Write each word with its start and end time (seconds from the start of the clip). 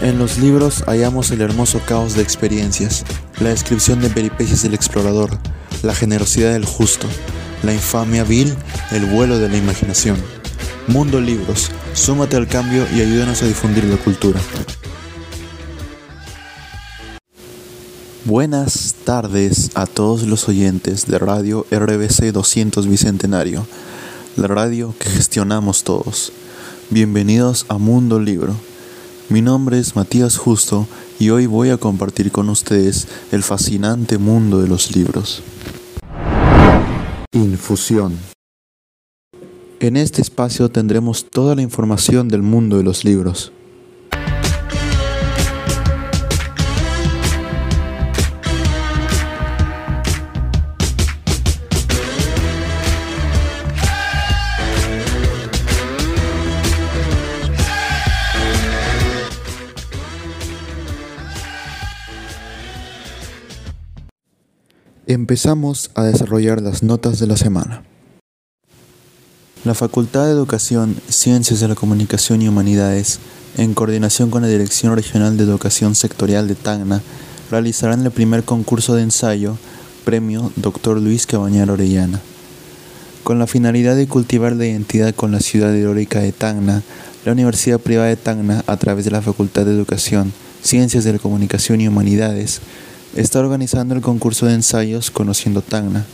En 0.00 0.16
los 0.16 0.38
libros 0.38 0.84
hallamos 0.86 1.32
el 1.32 1.40
hermoso 1.40 1.80
caos 1.84 2.14
de 2.14 2.22
experiencias, 2.22 3.04
la 3.40 3.48
descripción 3.48 4.00
de 4.00 4.08
peripecias 4.08 4.62
del 4.62 4.74
explorador, 4.74 5.36
la 5.82 5.92
generosidad 5.92 6.52
del 6.52 6.64
justo, 6.64 7.08
la 7.64 7.74
infamia 7.74 8.22
vil, 8.22 8.54
el 8.92 9.06
vuelo 9.06 9.40
de 9.40 9.48
la 9.48 9.56
imaginación. 9.56 10.16
Mundo 10.86 11.20
Libros, 11.20 11.72
súmate 11.94 12.36
al 12.36 12.46
cambio 12.46 12.86
y 12.94 13.00
ayúdanos 13.00 13.42
a 13.42 13.46
difundir 13.46 13.84
la 13.84 13.96
cultura. 13.96 14.40
Buenas 18.24 18.94
tardes 19.04 19.72
a 19.74 19.86
todos 19.86 20.22
los 20.22 20.48
oyentes 20.48 21.06
de 21.06 21.18
Radio 21.18 21.66
RBC 21.72 22.30
200 22.32 22.86
Bicentenario, 22.86 23.66
la 24.36 24.46
radio 24.46 24.94
que 24.96 25.10
gestionamos 25.10 25.82
todos. 25.82 26.30
Bienvenidos 26.88 27.66
a 27.68 27.78
Mundo 27.78 28.20
Libro. 28.20 28.54
Mi 29.30 29.42
nombre 29.42 29.78
es 29.78 29.94
Matías 29.94 30.38
Justo 30.38 30.88
y 31.18 31.28
hoy 31.28 31.44
voy 31.44 31.68
a 31.68 31.76
compartir 31.76 32.32
con 32.32 32.48
ustedes 32.48 33.06
el 33.30 33.42
fascinante 33.42 34.16
mundo 34.16 34.62
de 34.62 34.68
los 34.68 34.96
libros. 34.96 35.42
Infusión. 37.32 38.18
En 39.80 39.98
este 39.98 40.22
espacio 40.22 40.70
tendremos 40.70 41.26
toda 41.28 41.54
la 41.54 41.60
información 41.60 42.28
del 42.28 42.40
mundo 42.40 42.78
de 42.78 42.84
los 42.84 43.04
libros. 43.04 43.52
Empezamos 65.10 65.90
a 65.94 66.04
desarrollar 66.04 66.60
las 66.60 66.82
notas 66.82 67.18
de 67.18 67.26
la 67.26 67.38
semana. 67.38 67.82
La 69.64 69.72
Facultad 69.72 70.26
de 70.26 70.32
Educación, 70.32 70.96
Ciencias 71.08 71.60
de 71.60 71.68
la 71.68 71.74
Comunicación 71.74 72.42
y 72.42 72.48
Humanidades, 72.48 73.18
en 73.56 73.72
coordinación 73.72 74.28
con 74.28 74.42
la 74.42 74.48
Dirección 74.48 74.94
Regional 74.94 75.38
de 75.38 75.44
Educación 75.44 75.94
Sectorial 75.94 76.46
de 76.46 76.56
Tacna, 76.56 77.00
realizarán 77.50 78.04
el 78.04 78.10
primer 78.10 78.44
concurso 78.44 78.96
de 78.96 79.02
ensayo, 79.02 79.56
Premio 80.04 80.52
Dr. 80.56 81.00
Luis 81.00 81.26
Cabañar 81.26 81.70
Orellana. 81.70 82.20
Con 83.24 83.38
la 83.38 83.46
finalidad 83.46 83.96
de 83.96 84.08
cultivar 84.08 84.56
la 84.56 84.66
identidad 84.66 85.14
con 85.14 85.32
la 85.32 85.40
ciudad 85.40 85.74
heroica 85.74 86.20
de 86.20 86.32
Tacna, 86.32 86.82
la 87.24 87.32
Universidad 87.32 87.80
Privada 87.80 88.08
de 88.08 88.16
Tacna, 88.16 88.62
a 88.66 88.76
través 88.76 89.06
de 89.06 89.10
la 89.10 89.22
Facultad 89.22 89.64
de 89.64 89.72
Educación, 89.72 90.34
Ciencias 90.62 91.04
de 91.04 91.14
la 91.14 91.18
Comunicación 91.18 91.80
y 91.80 91.88
Humanidades, 91.88 92.60
está 93.16 93.40
organizando 93.40 93.94
el 93.94 94.00
concurso 94.00 94.46
de 94.46 94.54
ensayos 94.54 95.10
Conociendo 95.10 95.62
Tacna. 95.62 96.04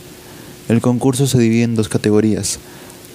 El 0.69 0.81
concurso 0.81 1.27
se 1.27 1.37
divide 1.37 1.63
en 1.63 1.75
dos 1.75 1.89
categorías. 1.89 2.59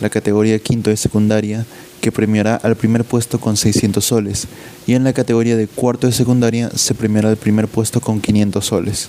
La 0.00 0.10
categoría 0.10 0.58
quinto 0.58 0.90
de 0.90 0.96
secundaria, 0.96 1.66
que 2.00 2.12
premiará 2.12 2.56
al 2.56 2.76
primer 2.76 3.04
puesto 3.04 3.40
con 3.40 3.56
600 3.56 4.04
soles, 4.04 4.46
y 4.86 4.94
en 4.94 5.04
la 5.04 5.12
categoría 5.12 5.56
de 5.56 5.66
cuarto 5.66 6.06
de 6.06 6.12
secundaria 6.12 6.70
se 6.74 6.94
premiará 6.94 7.28
al 7.28 7.36
primer 7.36 7.68
puesto 7.68 8.00
con 8.00 8.20
500 8.20 8.64
soles. 8.64 9.08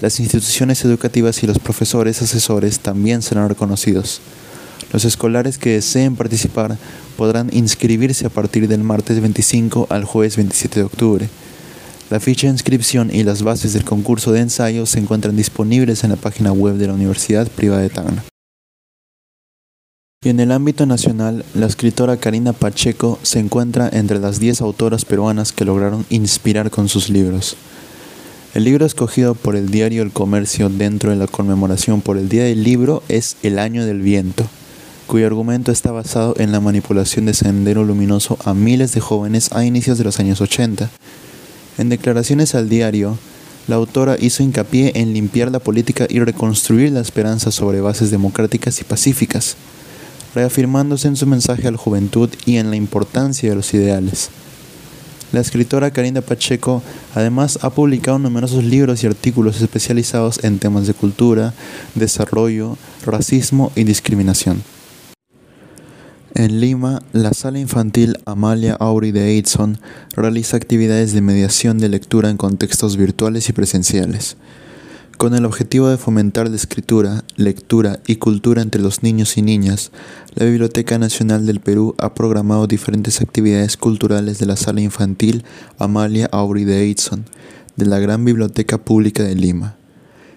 Las 0.00 0.20
instituciones 0.20 0.84
educativas 0.84 1.42
y 1.42 1.46
los 1.46 1.58
profesores 1.58 2.22
asesores 2.22 2.80
también 2.80 3.22
serán 3.22 3.48
reconocidos. 3.48 4.20
Los 4.92 5.04
escolares 5.04 5.58
que 5.58 5.70
deseen 5.70 6.16
participar 6.16 6.78
podrán 7.16 7.50
inscribirse 7.52 8.26
a 8.26 8.30
partir 8.30 8.68
del 8.68 8.82
martes 8.82 9.20
25 9.20 9.86
al 9.90 10.04
jueves 10.04 10.36
27 10.36 10.80
de 10.80 10.86
octubre. 10.86 11.28
La 12.10 12.20
ficha 12.20 12.46
de 12.46 12.54
inscripción 12.54 13.10
y 13.12 13.22
las 13.22 13.42
bases 13.42 13.74
del 13.74 13.84
concurso 13.84 14.32
de 14.32 14.40
ensayo 14.40 14.86
se 14.86 14.98
encuentran 14.98 15.36
disponibles 15.36 16.04
en 16.04 16.10
la 16.10 16.16
página 16.16 16.52
web 16.52 16.76
de 16.76 16.86
la 16.86 16.94
Universidad 16.94 17.46
Privada 17.48 17.82
de 17.82 17.90
Tacna. 17.90 18.24
Y 20.24 20.30
en 20.30 20.40
el 20.40 20.50
ámbito 20.52 20.86
nacional, 20.86 21.44
la 21.54 21.66
escritora 21.66 22.16
Karina 22.16 22.54
Pacheco 22.54 23.18
se 23.22 23.40
encuentra 23.40 23.90
entre 23.92 24.20
las 24.20 24.40
10 24.40 24.62
autoras 24.62 25.04
peruanas 25.04 25.52
que 25.52 25.66
lograron 25.66 26.06
inspirar 26.08 26.70
con 26.70 26.88
sus 26.88 27.10
libros. 27.10 27.56
El 28.54 28.64
libro 28.64 28.86
escogido 28.86 29.34
por 29.34 29.54
el 29.54 29.70
diario 29.70 30.02
El 30.02 30.10
Comercio 30.10 30.70
dentro 30.70 31.10
de 31.10 31.16
la 31.16 31.26
conmemoración 31.26 32.00
por 32.00 32.16
el 32.16 32.30
Día 32.30 32.44
del 32.44 32.64
Libro 32.64 33.02
es 33.10 33.36
El 33.42 33.58
Año 33.58 33.84
del 33.84 34.00
Viento, 34.00 34.48
cuyo 35.06 35.26
argumento 35.26 35.72
está 35.72 35.92
basado 35.92 36.34
en 36.38 36.52
la 36.52 36.60
manipulación 36.60 37.26
de 37.26 37.34
sendero 37.34 37.84
luminoso 37.84 38.38
a 38.46 38.54
miles 38.54 38.92
de 38.92 39.00
jóvenes 39.00 39.52
a 39.52 39.66
inicios 39.66 39.98
de 39.98 40.04
los 40.04 40.18
años 40.18 40.40
80 40.40 40.90
en 41.78 41.88
declaraciones 41.88 42.54
al 42.54 42.68
diario, 42.68 43.16
la 43.68 43.76
autora 43.76 44.16
hizo 44.18 44.42
hincapié 44.42 44.92
en 44.96 45.12
limpiar 45.12 45.50
la 45.50 45.58
política 45.58 46.06
y 46.08 46.20
reconstruir 46.20 46.92
la 46.92 47.00
esperanza 47.00 47.50
sobre 47.50 47.80
bases 47.80 48.10
democráticas 48.10 48.80
y 48.80 48.84
pacíficas, 48.84 49.56
reafirmándose 50.34 51.08
en 51.08 51.16
su 51.16 51.26
mensaje 51.26 51.68
a 51.68 51.70
la 51.70 51.78
juventud 51.78 52.30
y 52.46 52.56
en 52.56 52.70
la 52.70 52.76
importancia 52.76 53.50
de 53.50 53.56
los 53.56 53.72
ideales. 53.74 54.30
La 55.32 55.40
escritora 55.40 55.90
Karina 55.90 56.22
Pacheco 56.22 56.82
además 57.14 57.58
ha 57.60 57.68
publicado 57.68 58.18
numerosos 58.18 58.64
libros 58.64 59.04
y 59.04 59.06
artículos 59.06 59.60
especializados 59.60 60.42
en 60.42 60.58
temas 60.58 60.86
de 60.86 60.94
cultura, 60.94 61.52
desarrollo, 61.94 62.78
racismo 63.04 63.70
y 63.76 63.84
discriminación. 63.84 64.62
En 66.38 66.60
Lima, 66.60 67.02
la 67.12 67.34
Sala 67.34 67.58
Infantil 67.58 68.16
Amalia 68.24 68.74
Auri 68.74 69.10
de 69.10 69.36
Edson 69.38 69.80
realiza 70.14 70.56
actividades 70.56 71.12
de 71.12 71.20
mediación 71.20 71.78
de 71.78 71.88
lectura 71.88 72.30
en 72.30 72.36
contextos 72.36 72.96
virtuales 72.96 73.48
y 73.48 73.52
presenciales. 73.52 74.36
Con 75.16 75.34
el 75.34 75.44
objetivo 75.44 75.88
de 75.88 75.96
fomentar 75.96 76.48
la 76.48 76.54
escritura, 76.54 77.24
lectura 77.34 77.98
y 78.06 78.16
cultura 78.16 78.62
entre 78.62 78.80
los 78.80 79.02
niños 79.02 79.36
y 79.36 79.42
niñas, 79.42 79.90
la 80.36 80.46
Biblioteca 80.46 80.96
Nacional 80.96 81.44
del 81.44 81.58
Perú 81.58 81.96
ha 81.98 82.14
programado 82.14 82.68
diferentes 82.68 83.20
actividades 83.20 83.76
culturales 83.76 84.38
de 84.38 84.46
la 84.46 84.54
Sala 84.54 84.80
Infantil 84.80 85.42
Amalia 85.76 86.28
Auri 86.30 86.62
de 86.62 86.88
Edson, 86.88 87.24
de 87.74 87.86
la 87.86 87.98
Gran 87.98 88.24
Biblioteca 88.24 88.78
Pública 88.78 89.24
de 89.24 89.34
Lima. 89.34 89.74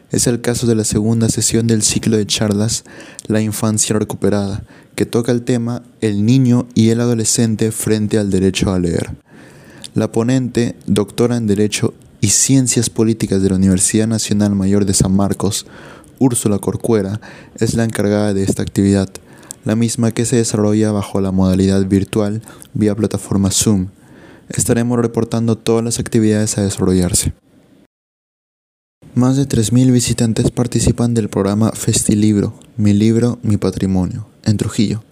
Es 0.09 0.27
el 0.27 0.41
caso 0.41 0.67
de 0.67 0.75
la 0.75 0.83
segunda 0.83 1.29
sesión 1.29 1.67
del 1.67 1.83
ciclo 1.83 2.17
de 2.17 2.25
charlas 2.25 2.83
La 3.27 3.39
infancia 3.39 3.97
recuperada, 3.97 4.63
que 4.95 5.05
toca 5.05 5.31
el 5.31 5.43
tema 5.43 5.83
El 6.01 6.25
niño 6.25 6.67
y 6.75 6.89
el 6.89 7.01
adolescente 7.01 7.71
frente 7.71 8.17
al 8.17 8.29
derecho 8.29 8.71
a 8.71 8.79
leer. 8.79 9.15
La 9.93 10.11
ponente, 10.11 10.75
doctora 10.85 11.37
en 11.37 11.47
Derecho 11.47 11.93
y 12.21 12.29
Ciencias 12.29 12.89
Políticas 12.89 13.41
de 13.41 13.49
la 13.49 13.55
Universidad 13.55 14.07
Nacional 14.07 14.55
Mayor 14.55 14.85
de 14.85 14.93
San 14.93 15.13
Marcos, 15.13 15.65
Úrsula 16.19 16.59
Corcuera, 16.59 17.19
es 17.59 17.73
la 17.73 17.83
encargada 17.83 18.33
de 18.33 18.43
esta 18.43 18.61
actividad, 18.61 19.09
la 19.65 19.75
misma 19.75 20.11
que 20.11 20.25
se 20.25 20.37
desarrolla 20.37 20.91
bajo 20.91 21.19
la 21.19 21.31
modalidad 21.31 21.85
virtual 21.87 22.41
vía 22.73 22.95
plataforma 22.95 23.51
Zoom. 23.51 23.87
Estaremos 24.49 24.99
reportando 24.99 25.57
todas 25.57 25.83
las 25.83 25.99
actividades 25.99 26.57
a 26.57 26.63
desarrollarse. 26.63 27.33
Más 29.13 29.35
de 29.35 29.47
3.000 29.47 29.91
visitantes 29.91 30.51
participan 30.51 31.13
del 31.13 31.27
programa 31.27 31.71
Festilibro, 31.71 32.53
Mi 32.77 32.93
Libro, 32.93 33.39
Mi 33.43 33.57
Patrimonio, 33.57 34.27
en 34.45 34.57
Trujillo, 34.57 35.03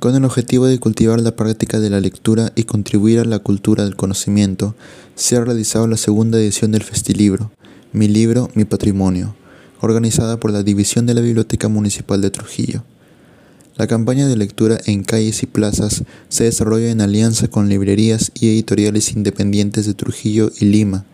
con 0.00 0.16
el 0.16 0.24
objetivo 0.24 0.66
de 0.66 0.78
cultivar 0.78 1.20
la 1.20 1.36
práctica 1.36 1.78
de 1.78 1.90
la 1.90 2.00
lectura 2.00 2.52
y 2.56 2.62
contribuir 2.62 3.20
a 3.20 3.24
la 3.24 3.38
cultura 3.38 3.84
del 3.84 3.96
conocimiento, 3.96 4.74
se 5.14 5.36
ha 5.36 5.44
realizado 5.44 5.86
la 5.86 5.98
segunda 5.98 6.38
edición 6.38 6.72
del 6.72 6.82
Festilibro, 6.82 7.50
Mi 7.92 8.08
Libro, 8.08 8.50
Mi 8.54 8.64
Patrimonio, 8.64 9.34
organizada 9.82 10.40
por 10.40 10.52
la 10.52 10.62
División 10.62 11.04
de 11.04 11.12
la 11.12 11.20
Biblioteca 11.20 11.68
Municipal 11.68 12.22
de 12.22 12.30
Trujillo. 12.30 12.82
La 13.76 13.86
campaña 13.86 14.26
de 14.26 14.36
lectura 14.36 14.78
en 14.86 15.04
calles 15.04 15.42
y 15.42 15.46
plazas 15.46 16.04
se 16.30 16.44
desarrolla 16.44 16.90
en 16.90 17.02
alianza 17.02 17.48
con 17.48 17.68
librerías 17.68 18.32
y 18.34 18.48
editoriales 18.48 19.12
independientes 19.12 19.84
de 19.84 19.94
Trujillo 19.94 20.50
y 20.58 20.64
Lima, 20.64 21.04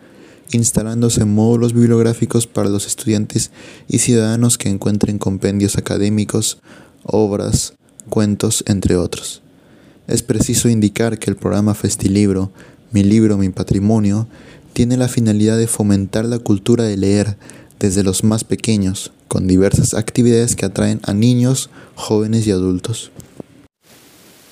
instalándose 0.51 1.25
módulos 1.25 1.73
bibliográficos 1.73 2.47
para 2.47 2.69
los 2.69 2.87
estudiantes 2.87 3.51
y 3.87 3.99
ciudadanos 3.99 4.57
que 4.57 4.69
encuentren 4.69 5.17
compendios 5.17 5.77
académicos, 5.77 6.59
obras, 7.07 7.73
cuentos, 8.09 8.63
entre 8.67 8.95
otros. 8.95 9.41
Es 10.07 10.23
preciso 10.23 10.69
indicar 10.69 11.19
que 11.19 11.29
el 11.29 11.35
programa 11.35 11.73
Festilibro, 11.73 12.51
Mi 12.91 13.03
libro, 13.03 13.37
mi 13.37 13.49
patrimonio, 13.49 14.27
tiene 14.71 14.95
la 14.95 15.09
finalidad 15.09 15.57
de 15.57 15.67
fomentar 15.67 16.23
la 16.23 16.39
cultura 16.39 16.85
de 16.85 16.95
leer 16.95 17.35
desde 17.79 18.03
los 18.03 18.23
más 18.23 18.43
pequeños, 18.43 19.11
con 19.27 19.47
diversas 19.47 19.93
actividades 19.93 20.55
que 20.55 20.65
atraen 20.65 21.01
a 21.03 21.13
niños, 21.13 21.69
jóvenes 21.95 22.47
y 22.47 22.51
adultos. 22.51 23.11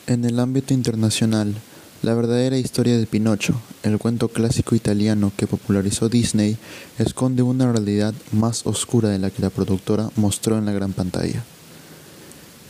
En 0.08 0.26
el 0.26 0.40
ámbito 0.40 0.74
internacional, 0.74 1.56
la 2.04 2.14
verdadera 2.14 2.58
historia 2.58 2.98
de 2.98 3.08
Pinocho, 3.08 3.60
el 3.84 3.98
cuento 3.98 4.28
clásico 4.28 4.76
italiano 4.76 5.32
que 5.36 5.48
popularizó 5.48 6.10
Disney, 6.10 6.58
esconde 7.00 7.42
una 7.42 7.72
realidad 7.72 8.14
más 8.32 8.68
oscura 8.68 9.10
de 9.10 9.18
la 9.18 9.32
que 9.32 9.42
la 9.42 9.50
productora 9.50 10.10
mostró 10.16 10.58
en 10.58 10.66
la 10.66 10.74
gran 10.74 10.94
pantalla. 10.94 11.44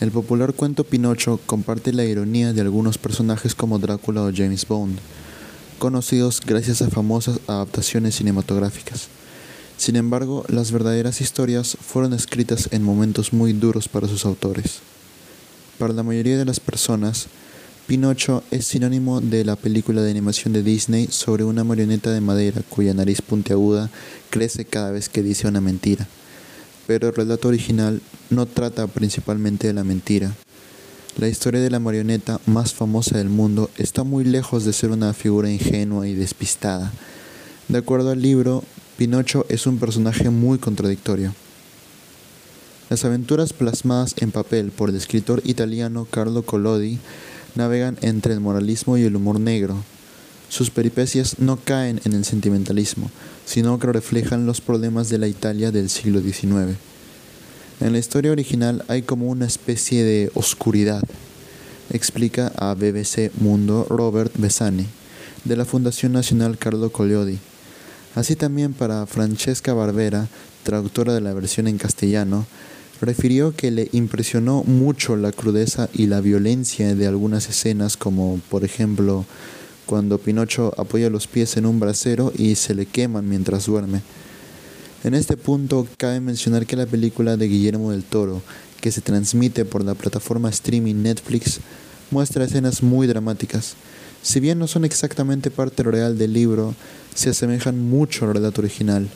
El 0.01 0.11
popular 0.11 0.53
cuento 0.53 0.83
Pinocho 0.83 1.39
comparte 1.45 1.93
la 1.93 2.03
ironía 2.03 2.51
de 2.51 2.59
algunos 2.59 2.97
personajes 2.97 3.55
como 3.55 3.79
Drácula 3.79 4.23
o 4.23 4.31
James 4.33 4.67
Bond. 4.67 4.99
conocidos 5.79 6.41
gracias 6.45 6.81
a 6.81 6.89
famosas 6.89 7.39
adaptaciones 7.47 8.15
cinematográficas. 8.15 9.07
Sin 9.77 9.95
embargo, 9.95 10.43
las 10.49 10.71
verdaderas 10.71 11.21
historias 11.21 11.77
fueron 11.79 12.13
escritas 12.13 12.69
en 12.71 12.83
momentos 12.83 13.31
muy 13.31 13.53
duros 13.53 13.87
para 13.87 14.07
sus 14.07 14.25
autores. 14.25 14.79
Para 15.77 15.93
la 15.93 16.03
mayoría 16.03 16.37
de 16.37 16.45
las 16.45 16.59
personas, 16.59 17.27
Pinocho 17.87 18.43
es 18.51 18.65
sinónimo 18.65 19.21
de 19.21 19.45
la 19.45 19.55
película 19.55 20.01
de 20.01 20.11
animación 20.11 20.53
de 20.53 20.63
Disney 20.63 21.07
sobre 21.09 21.43
una 21.43 21.63
marioneta 21.63 22.11
de 22.11 22.21
madera 22.21 22.61
cuya 22.69 22.93
nariz 22.93 23.21
puntiaguda 23.21 23.89
crece 24.29 24.65
cada 24.65 24.91
vez 24.91 25.07
que 25.07 25.23
dice 25.23 25.47
una 25.47 25.61
mentira. 25.61 26.07
Pero 26.87 27.09
el 27.09 27.15
relato 27.15 27.47
original 27.47 28.01
no 28.29 28.45
trata 28.45 28.87
principalmente 28.87 29.67
de 29.67 29.73
la 29.73 29.83
mentira. 29.83 30.35
La 31.17 31.29
historia 31.29 31.61
de 31.61 31.69
la 31.69 31.79
marioneta 31.79 32.41
más 32.45 32.73
famosa 32.73 33.17
del 33.17 33.29
mundo 33.29 33.69
está 33.77 34.03
muy 34.03 34.25
lejos 34.25 34.65
de 34.65 34.73
ser 34.73 34.91
una 34.91 35.13
figura 35.13 35.49
ingenua 35.49 36.07
y 36.07 36.13
despistada. 36.13 36.91
De 37.69 37.77
acuerdo 37.77 38.11
al 38.11 38.21
libro, 38.21 38.63
Pinocho 38.97 39.45
es 39.49 39.65
un 39.65 39.79
personaje 39.79 40.29
muy 40.29 40.57
contradictorio. 40.57 41.33
Las 42.89 43.03
aventuras 43.03 43.53
plasmadas 43.53 44.13
en 44.17 44.31
papel 44.31 44.71
por 44.71 44.89
el 44.89 44.95
escritor 44.95 45.41
italiano 45.45 46.05
Carlo 46.09 46.43
Collodi 46.43 46.99
navegan 47.55 47.97
entre 48.01 48.33
el 48.33 48.41
moralismo 48.41 48.97
y 48.97 49.03
el 49.03 49.15
humor 49.15 49.39
negro. 49.39 49.83
Sus 50.49 50.69
peripecias 50.69 51.39
no 51.39 51.57
caen 51.57 51.99
en 52.05 52.13
el 52.13 52.25
sentimentalismo, 52.25 53.09
sino 53.45 53.79
que 53.79 53.87
reflejan 53.87 54.45
los 54.45 54.61
problemas 54.61 55.09
de 55.09 55.17
la 55.17 55.27
Italia 55.27 55.71
del 55.71 55.89
siglo 55.89 56.21
XIX. 56.21 56.77
En 57.81 57.91
la 57.91 57.99
historia 57.99 58.31
original 58.31 58.85
hay 58.87 59.01
como 59.01 59.27
una 59.27 59.45
especie 59.45 60.03
de 60.03 60.31
oscuridad, 60.33 61.03
explica 61.91 62.51
a 62.57 62.73
BBC 62.73 63.31
Mundo 63.39 63.85
Robert 63.89 64.31
Besani, 64.37 64.85
de 65.43 65.55
la 65.55 65.65
Fundación 65.65 66.13
Nacional 66.13 66.57
Carlo 66.57 66.91
Collodi. 66.91 67.37
Así 68.15 68.35
también 68.35 68.73
para 68.73 69.05
Francesca 69.05 69.73
Barbera, 69.73 70.27
traductora 70.63 71.13
de 71.13 71.21
la 71.21 71.33
versión 71.33 71.67
en 71.67 71.77
castellano, 71.77 72.45
refirió 73.01 73.53
que 73.55 73.71
le 73.71 73.89
impresionó 73.91 74.63
mucho 74.63 75.15
la 75.15 75.31
crudeza 75.31 75.89
y 75.93 76.07
la 76.07 76.21
violencia 76.21 76.95
de 76.95 77.07
algunas 77.07 77.49
escenas 77.49 77.97
como 77.97 78.39
por 78.49 78.63
ejemplo 78.63 79.25
cuando 79.85 80.17
Pinocho 80.17 80.73
apoya 80.77 81.09
los 81.09 81.27
pies 81.27 81.57
en 81.57 81.65
un 81.65 81.79
brasero 81.79 82.31
y 82.35 82.55
se 82.55 82.73
le 82.73 82.85
queman 82.85 83.27
mientras 83.29 83.65
duerme. 83.65 84.01
En 85.03 85.13
este 85.13 85.37
punto 85.37 85.87
cabe 85.97 86.19
mencionar 86.19 86.65
que 86.65 86.75
la 86.75 86.87
película 86.87 87.37
de 87.37 87.47
Guillermo 87.47 87.91
del 87.91 88.03
Toro, 88.03 88.41
que 88.81 88.91
se 88.91 89.01
transmite 89.01 89.63
por 89.63 89.83
la 89.83 89.93
plataforma 89.93 90.49
streaming 90.49 90.95
Netflix, 91.03 91.59
muestra 92.11 92.45
escenas 92.45 92.81
muy 92.81 93.07
dramáticas. 93.07 93.75
Si 94.21 94.39
bien 94.39 94.57
no 94.57 94.67
son 94.67 94.85
exactamente 94.85 95.51
parte 95.51 95.83
real 95.83 96.17
del 96.17 96.33
libro, 96.33 96.73
se 97.13 97.29
asemejan 97.29 97.79
mucho 97.79 98.25
al 98.25 98.33
relato 98.33 98.61
original. 98.61 99.07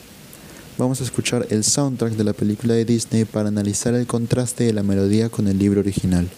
Vamos 0.78 1.00
a 1.00 1.04
escuchar 1.04 1.46
el 1.50 1.64
soundtrack 1.64 2.12
de 2.12 2.24
la 2.24 2.32
película 2.32 2.74
de 2.74 2.84
Disney 2.84 3.24
para 3.24 3.48
analizar 3.48 3.94
el 3.94 4.06
contraste 4.06 4.64
de 4.64 4.72
la 4.72 4.82
melodía 4.82 5.28
con 5.28 5.48
el 5.48 5.58
libro 5.58 5.80
original. 5.80 6.28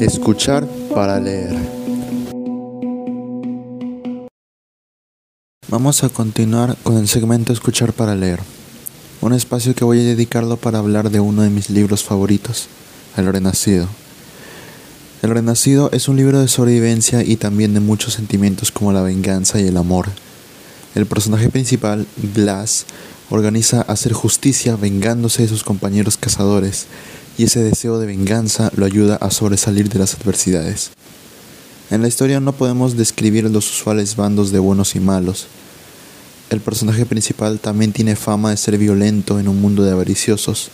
Escuchar 0.00 0.66
para 0.94 1.18
leer. 1.18 1.56
Vamos 5.68 6.04
a 6.04 6.10
continuar 6.10 6.76
con 6.82 6.98
el 6.98 7.08
segmento 7.08 7.54
Escuchar 7.54 7.94
para 7.94 8.14
leer, 8.14 8.40
un 9.22 9.32
espacio 9.32 9.74
que 9.74 9.86
voy 9.86 10.00
a 10.00 10.04
dedicarlo 10.04 10.58
para 10.58 10.80
hablar 10.80 11.08
de 11.08 11.20
uno 11.20 11.40
de 11.40 11.48
mis 11.48 11.70
libros 11.70 12.04
favoritos, 12.04 12.68
El 13.16 13.32
Renacido. 13.32 13.88
El 15.22 15.30
Renacido 15.30 15.90
es 15.92 16.08
un 16.08 16.16
libro 16.16 16.42
de 16.42 16.48
sobrevivencia 16.48 17.22
y 17.22 17.36
también 17.36 17.72
de 17.72 17.80
muchos 17.80 18.12
sentimientos 18.12 18.70
como 18.70 18.92
la 18.92 19.00
venganza 19.00 19.60
y 19.60 19.66
el 19.66 19.78
amor. 19.78 20.08
El 20.94 21.06
personaje 21.06 21.48
principal, 21.48 22.06
Blas, 22.16 22.84
organiza 23.30 23.80
hacer 23.80 24.12
justicia 24.12 24.76
vengándose 24.76 25.42
de 25.42 25.48
sus 25.48 25.64
compañeros 25.64 26.18
cazadores 26.18 26.86
y 27.38 27.44
ese 27.44 27.62
deseo 27.62 27.98
de 27.98 28.06
venganza 28.06 28.70
lo 28.76 28.86
ayuda 28.86 29.16
a 29.16 29.30
sobresalir 29.30 29.88
de 29.88 29.98
las 29.98 30.14
adversidades. 30.14 30.90
En 31.90 32.02
la 32.02 32.08
historia 32.08 32.40
no 32.40 32.52
podemos 32.52 32.96
describir 32.96 33.44
los 33.44 33.70
usuales 33.70 34.16
bandos 34.16 34.50
de 34.50 34.58
buenos 34.58 34.96
y 34.96 35.00
malos. 35.00 35.46
El 36.50 36.60
personaje 36.60 37.06
principal 37.06 37.58
también 37.58 37.92
tiene 37.92 38.16
fama 38.16 38.50
de 38.50 38.56
ser 38.56 38.78
violento 38.78 39.38
en 39.38 39.48
un 39.48 39.60
mundo 39.60 39.82
de 39.82 39.92
avariciosos, 39.92 40.70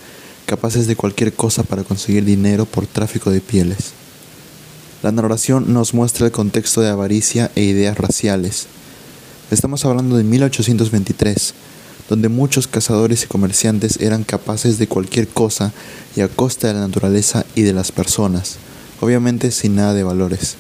capaces 0.47 0.87
de 0.87 0.97
cualquier 0.97 1.33
cosa 1.33 1.63
para 1.63 1.85
conseguir 1.85 2.25
dinero 2.25 2.67
por 2.67 2.87
tráfico 2.87 3.31
de 3.31 3.41
pieles. 3.41 3.93
La 5.03 5.13
narración 5.13 5.73
nos 5.73 5.95
muestra 5.95 6.27
el 6.27 6.33
contexto 6.33 6.81
de 6.81 6.89
avaricia 6.89 7.51
e 7.57 7.63
ideas 7.63 7.99
raciales. 7.99 8.67
Estamos 9.51 9.85
hablando 9.85 10.17
de 10.17 10.25
1823, 10.25 11.55
donde 12.13 12.29
muchos 12.29 12.67
cazadores 12.67 13.25
y 13.25 13.27
comerciantes 13.27 13.99
eran 14.03 14.23
capaces 14.23 14.77
de 14.77 14.87
cualquier 14.87 15.27
cosa 15.29 15.73
y 16.15 16.21
a 16.21 16.29
costa 16.29 16.69
de 16.69 16.75
la 16.75 16.81
naturaleza 16.81 17.47
y 17.55 17.63
de 17.63 17.73
las 17.73 17.91
personas, 17.91 18.57
obviamente 19.01 19.51
sin 19.51 19.77
nada 19.77 19.95
de 19.95 20.05
valores. 20.05 20.57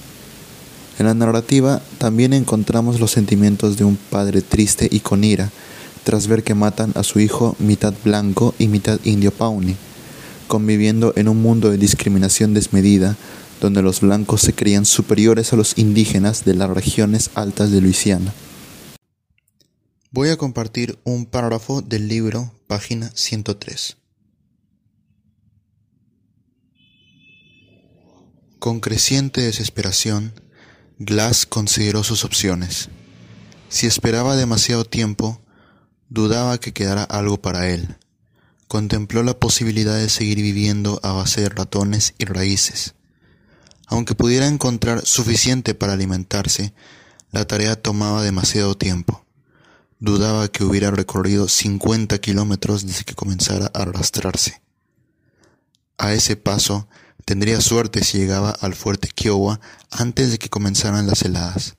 En 0.98 1.04
la 1.04 1.12
narrativa 1.12 1.82
también 1.98 2.32
encontramos 2.32 3.00
los 3.00 3.10
sentimientos 3.10 3.76
de 3.76 3.84
un 3.84 3.96
padre 3.96 4.40
triste 4.40 4.88
y 4.90 5.00
con 5.00 5.24
ira, 5.24 5.50
tras 6.04 6.26
ver 6.26 6.42
que 6.42 6.54
matan 6.54 6.92
a 6.94 7.02
su 7.02 7.20
hijo 7.20 7.54
mitad 7.58 7.92
blanco 8.02 8.54
y 8.58 8.68
mitad 8.68 8.98
indio 9.04 9.30
pawnee, 9.30 9.76
conviviendo 10.48 11.12
en 11.16 11.28
un 11.28 11.42
mundo 11.42 11.70
de 11.70 11.76
discriminación 11.76 12.54
desmedida, 12.54 13.18
donde 13.60 13.82
los 13.82 14.00
blancos 14.00 14.40
se 14.40 14.54
creían 14.54 14.86
superiores 14.86 15.52
a 15.52 15.56
los 15.56 15.76
indígenas 15.76 16.46
de 16.46 16.54
las 16.54 16.70
regiones 16.70 17.28
altas 17.34 17.70
de 17.70 17.82
Luisiana. 17.82 18.32
Voy 20.14 20.28
a 20.28 20.36
compartir 20.36 20.98
un 21.04 21.24
párrafo 21.24 21.80
del 21.80 22.06
libro, 22.06 22.52
página 22.66 23.10
103. 23.14 23.96
Con 28.58 28.80
creciente 28.80 29.40
desesperación, 29.40 30.34
Glass 30.98 31.46
consideró 31.46 32.04
sus 32.04 32.26
opciones. 32.26 32.90
Si 33.70 33.86
esperaba 33.86 34.36
demasiado 34.36 34.84
tiempo, 34.84 35.40
dudaba 36.10 36.58
que 36.58 36.74
quedara 36.74 37.04
algo 37.04 37.40
para 37.40 37.70
él. 37.70 37.96
Contempló 38.68 39.22
la 39.22 39.38
posibilidad 39.38 39.96
de 39.96 40.10
seguir 40.10 40.42
viviendo 40.42 41.00
a 41.02 41.12
base 41.12 41.40
de 41.40 41.48
ratones 41.48 42.12
y 42.18 42.26
raíces. 42.26 42.96
Aunque 43.86 44.14
pudiera 44.14 44.46
encontrar 44.46 45.06
suficiente 45.06 45.74
para 45.74 45.94
alimentarse, 45.94 46.74
la 47.30 47.46
tarea 47.46 47.76
tomaba 47.76 48.22
demasiado 48.22 48.76
tiempo. 48.76 49.21
Dudaba 50.02 50.48
que 50.48 50.64
hubiera 50.64 50.90
recorrido 50.90 51.46
50 51.46 52.18
kilómetros 52.18 52.84
desde 52.84 53.04
que 53.04 53.14
comenzara 53.14 53.70
a 53.72 53.82
arrastrarse. 53.82 54.60
A 55.96 56.12
ese 56.12 56.34
paso, 56.34 56.88
tendría 57.24 57.60
suerte 57.60 58.02
si 58.02 58.18
llegaba 58.18 58.50
al 58.50 58.74
fuerte 58.74 59.06
Kiowa 59.06 59.60
antes 59.92 60.32
de 60.32 60.38
que 60.38 60.48
comenzaran 60.48 61.06
las 61.06 61.22
heladas. 61.22 61.76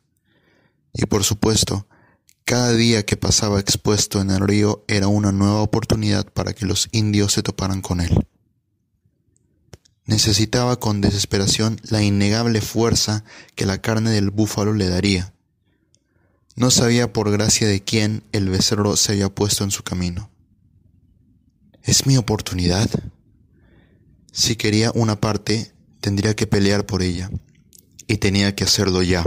Y 0.93 1.05
por 1.05 1.25
supuesto, 1.25 1.85
cada 2.45 2.71
día 2.71 3.05
que 3.05 3.17
pasaba 3.17 3.59
expuesto 3.59 4.21
en 4.21 4.31
el 4.31 4.39
río 4.39 4.85
era 4.87 5.09
una 5.09 5.33
nueva 5.33 5.59
oportunidad 5.61 6.25
para 6.25 6.53
que 6.53 6.65
los 6.65 6.87
indios 6.93 7.33
se 7.33 7.43
toparan 7.43 7.81
con 7.81 7.99
él. 7.99 8.25
Necesitaba 10.05 10.79
con 10.79 11.01
desesperación 11.01 11.77
la 11.83 12.01
innegable 12.01 12.61
fuerza 12.61 13.25
que 13.55 13.65
la 13.65 13.81
carne 13.81 14.11
del 14.11 14.29
búfalo 14.29 14.71
le 14.71 14.87
daría. 14.87 15.33
No 16.55 16.69
sabía 16.69 17.11
por 17.11 17.31
gracia 17.31 17.67
de 17.67 17.83
quién 17.83 18.23
el 18.31 18.49
becerro 18.49 18.95
se 18.95 19.13
había 19.13 19.29
puesto 19.29 19.63
en 19.63 19.71
su 19.71 19.83
camino. 19.83 20.29
¿Es 21.81 22.05
mi 22.05 22.15
oportunidad? 22.17 22.89
Si 24.31 24.55
quería 24.55 24.91
una 24.93 25.19
parte, 25.19 25.73
tendría 25.99 26.35
que 26.35 26.47
pelear 26.47 26.85
por 26.85 27.01
ella, 27.01 27.29
y 28.07 28.17
tenía 28.17 28.55
que 28.55 28.63
hacerlo 28.63 29.01
ya. 29.01 29.23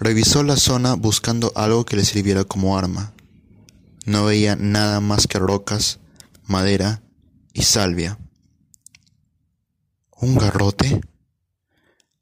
Revisó 0.00 0.42
la 0.42 0.56
zona 0.56 0.94
buscando 0.94 1.52
algo 1.54 1.84
que 1.84 1.96
le 1.96 2.04
sirviera 2.04 2.44
como 2.44 2.76
arma. 2.76 3.12
No 4.06 4.24
veía 4.24 4.56
nada 4.56 5.00
más 5.00 5.26
que 5.26 5.38
rocas, 5.38 5.98
madera 6.46 7.02
y 7.52 7.62
salvia. 7.62 8.18
¿Un 10.10 10.36
garrote? 10.36 11.00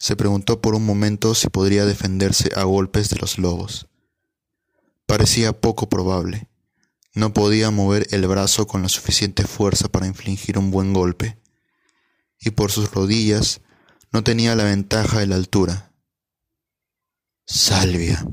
Se 0.02 0.16
preguntó 0.16 0.61
por 0.61 0.75
un 0.75 0.85
momento 0.85 1.32
si 1.32 1.49
podría 1.49 1.87
defenderse 1.87 2.50
a 2.56 2.64
golpes 2.64 3.09
de 3.09 3.18
los 3.21 3.38
lobos. 3.38 3.87
Parecía 5.06 5.52
poco 5.52 5.88
probable. 5.88 6.49
No 7.14 7.32
podía 7.32 7.71
mover 7.71 8.09
el 8.11 8.26
brazo 8.26 8.66
con 8.66 8.82
la 8.82 8.88
suficiente 8.88 9.44
fuerza 9.44 9.87
para 9.87 10.09
infligir 10.09 10.59
un 10.59 10.73
buen 10.73 10.92
golpe, 10.92 11.38
y 12.40 12.50
por 12.50 12.73
sus 12.73 12.90
rodillas 12.90 13.61
no 14.11 14.25
tenía 14.25 14.56
la 14.56 14.64
ventaja 14.64 15.21
de 15.21 15.28
la 15.28 15.37
altura. 15.37 15.92
Salvia. 17.47 18.26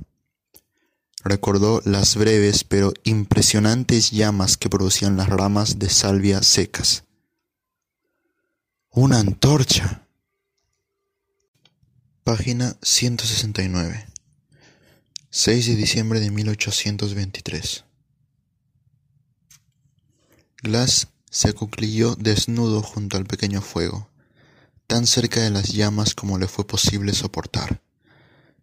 Recordó 1.23 1.83
las 1.85 2.15
breves 2.15 2.63
pero 2.63 2.93
impresionantes 3.03 4.09
llamas 4.09 4.57
que 4.57 4.69
producían 4.69 5.17
las 5.17 5.29
ramas 5.29 5.77
de 5.77 5.91
salvia 5.91 6.41
secas. 6.41 7.03
Una 8.89 9.19
antorcha. 9.19 10.08
Página 12.29 12.77
169. 12.83 14.05
6 15.31 15.65
de 15.65 15.75
diciembre 15.75 16.19
de 16.19 16.29
1823. 16.29 17.85
Glass 20.61 21.07
se 21.31 21.49
acuclilló 21.49 22.13
desnudo 22.13 22.83
junto 22.83 23.17
al 23.17 23.25
pequeño 23.25 23.63
fuego, 23.63 24.11
tan 24.85 25.07
cerca 25.07 25.41
de 25.41 25.49
las 25.49 25.69
llamas 25.69 26.13
como 26.13 26.37
le 26.37 26.47
fue 26.47 26.67
posible 26.67 27.13
soportar. 27.13 27.81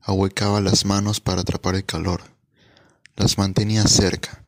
Ahuecaba 0.00 0.60
las 0.60 0.84
manos 0.84 1.18
para 1.18 1.40
atrapar 1.40 1.74
el 1.74 1.84
calor. 1.84 2.22
Las 3.16 3.36
mantenía 3.36 3.82
cerca, 3.88 4.44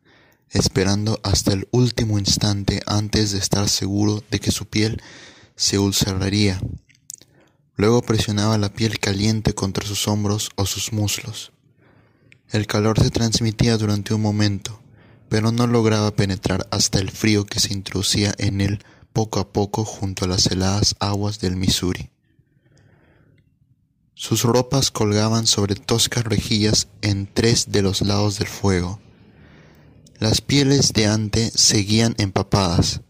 esperando 0.50 1.18
hasta 1.24 1.52
el 1.54 1.66
último 1.72 2.20
instante 2.20 2.82
antes 2.86 3.32
de 3.32 3.40
estar 3.40 3.68
seguro 3.68 4.22
de 4.30 4.38
que 4.38 4.52
su 4.52 4.66
piel 4.66 5.02
se 5.56 5.80
ulceraría 5.80 6.60
Luego 7.78 8.02
presionaba 8.02 8.58
la 8.58 8.72
piel 8.72 8.98
caliente 8.98 9.54
contra 9.54 9.86
sus 9.86 10.08
hombros 10.08 10.50
o 10.56 10.66
sus 10.66 10.92
muslos. 10.92 11.52
El 12.50 12.66
calor 12.66 13.00
se 13.00 13.10
transmitía 13.10 13.76
durante 13.76 14.12
un 14.14 14.20
momento, 14.20 14.82
pero 15.28 15.52
no 15.52 15.64
lograba 15.68 16.10
penetrar 16.10 16.66
hasta 16.72 16.98
el 16.98 17.12
frío 17.12 17.46
que 17.46 17.60
se 17.60 17.72
introducía 17.72 18.34
en 18.38 18.60
él 18.60 18.84
poco 19.12 19.38
a 19.38 19.52
poco 19.52 19.84
junto 19.84 20.24
a 20.24 20.28
las 20.28 20.46
heladas 20.46 20.96
aguas 20.98 21.38
del 21.38 21.54
Missouri. 21.54 22.10
Sus 24.14 24.42
ropas 24.42 24.90
colgaban 24.90 25.46
sobre 25.46 25.76
toscas 25.76 26.24
rejillas 26.24 26.88
en 27.00 27.32
tres 27.32 27.70
de 27.70 27.82
los 27.82 28.00
lados 28.02 28.40
del 28.40 28.48
fuego. 28.48 28.98
Las 30.18 30.40
pieles 30.40 30.92
de 30.94 31.06
ante 31.06 31.52
seguían 31.52 32.16
empapadas, 32.18 33.02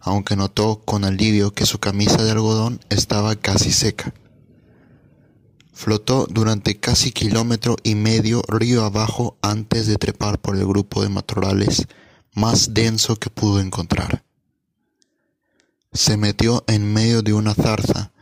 aunque 0.00 0.36
notó 0.36 0.80
con 0.84 1.04
alivio 1.04 1.52
que 1.52 1.66
su 1.66 1.78
camisa 1.78 2.22
de 2.22 2.30
algodón 2.30 2.80
estaba 2.88 3.36
casi 3.36 3.72
seca. 3.72 4.14
Flotó 5.72 6.26
durante 6.28 6.78
casi 6.78 7.12
kilómetro 7.12 7.76
y 7.82 7.94
medio 7.94 8.42
río 8.48 8.84
abajo 8.84 9.38
antes 9.42 9.86
de 9.86 9.96
trepar 9.96 10.40
por 10.40 10.56
el 10.56 10.66
grupo 10.66 11.02
de 11.02 11.08
matorrales 11.08 11.86
más 12.34 12.74
denso 12.74 13.16
que 13.16 13.30
pudo 13.30 13.60
encontrar. 13.60 14.24
Se 15.92 16.16
metió 16.16 16.64
en 16.66 16.92
medio 16.92 17.22
de 17.22 17.32
una 17.32 17.54
zarza 17.54 18.12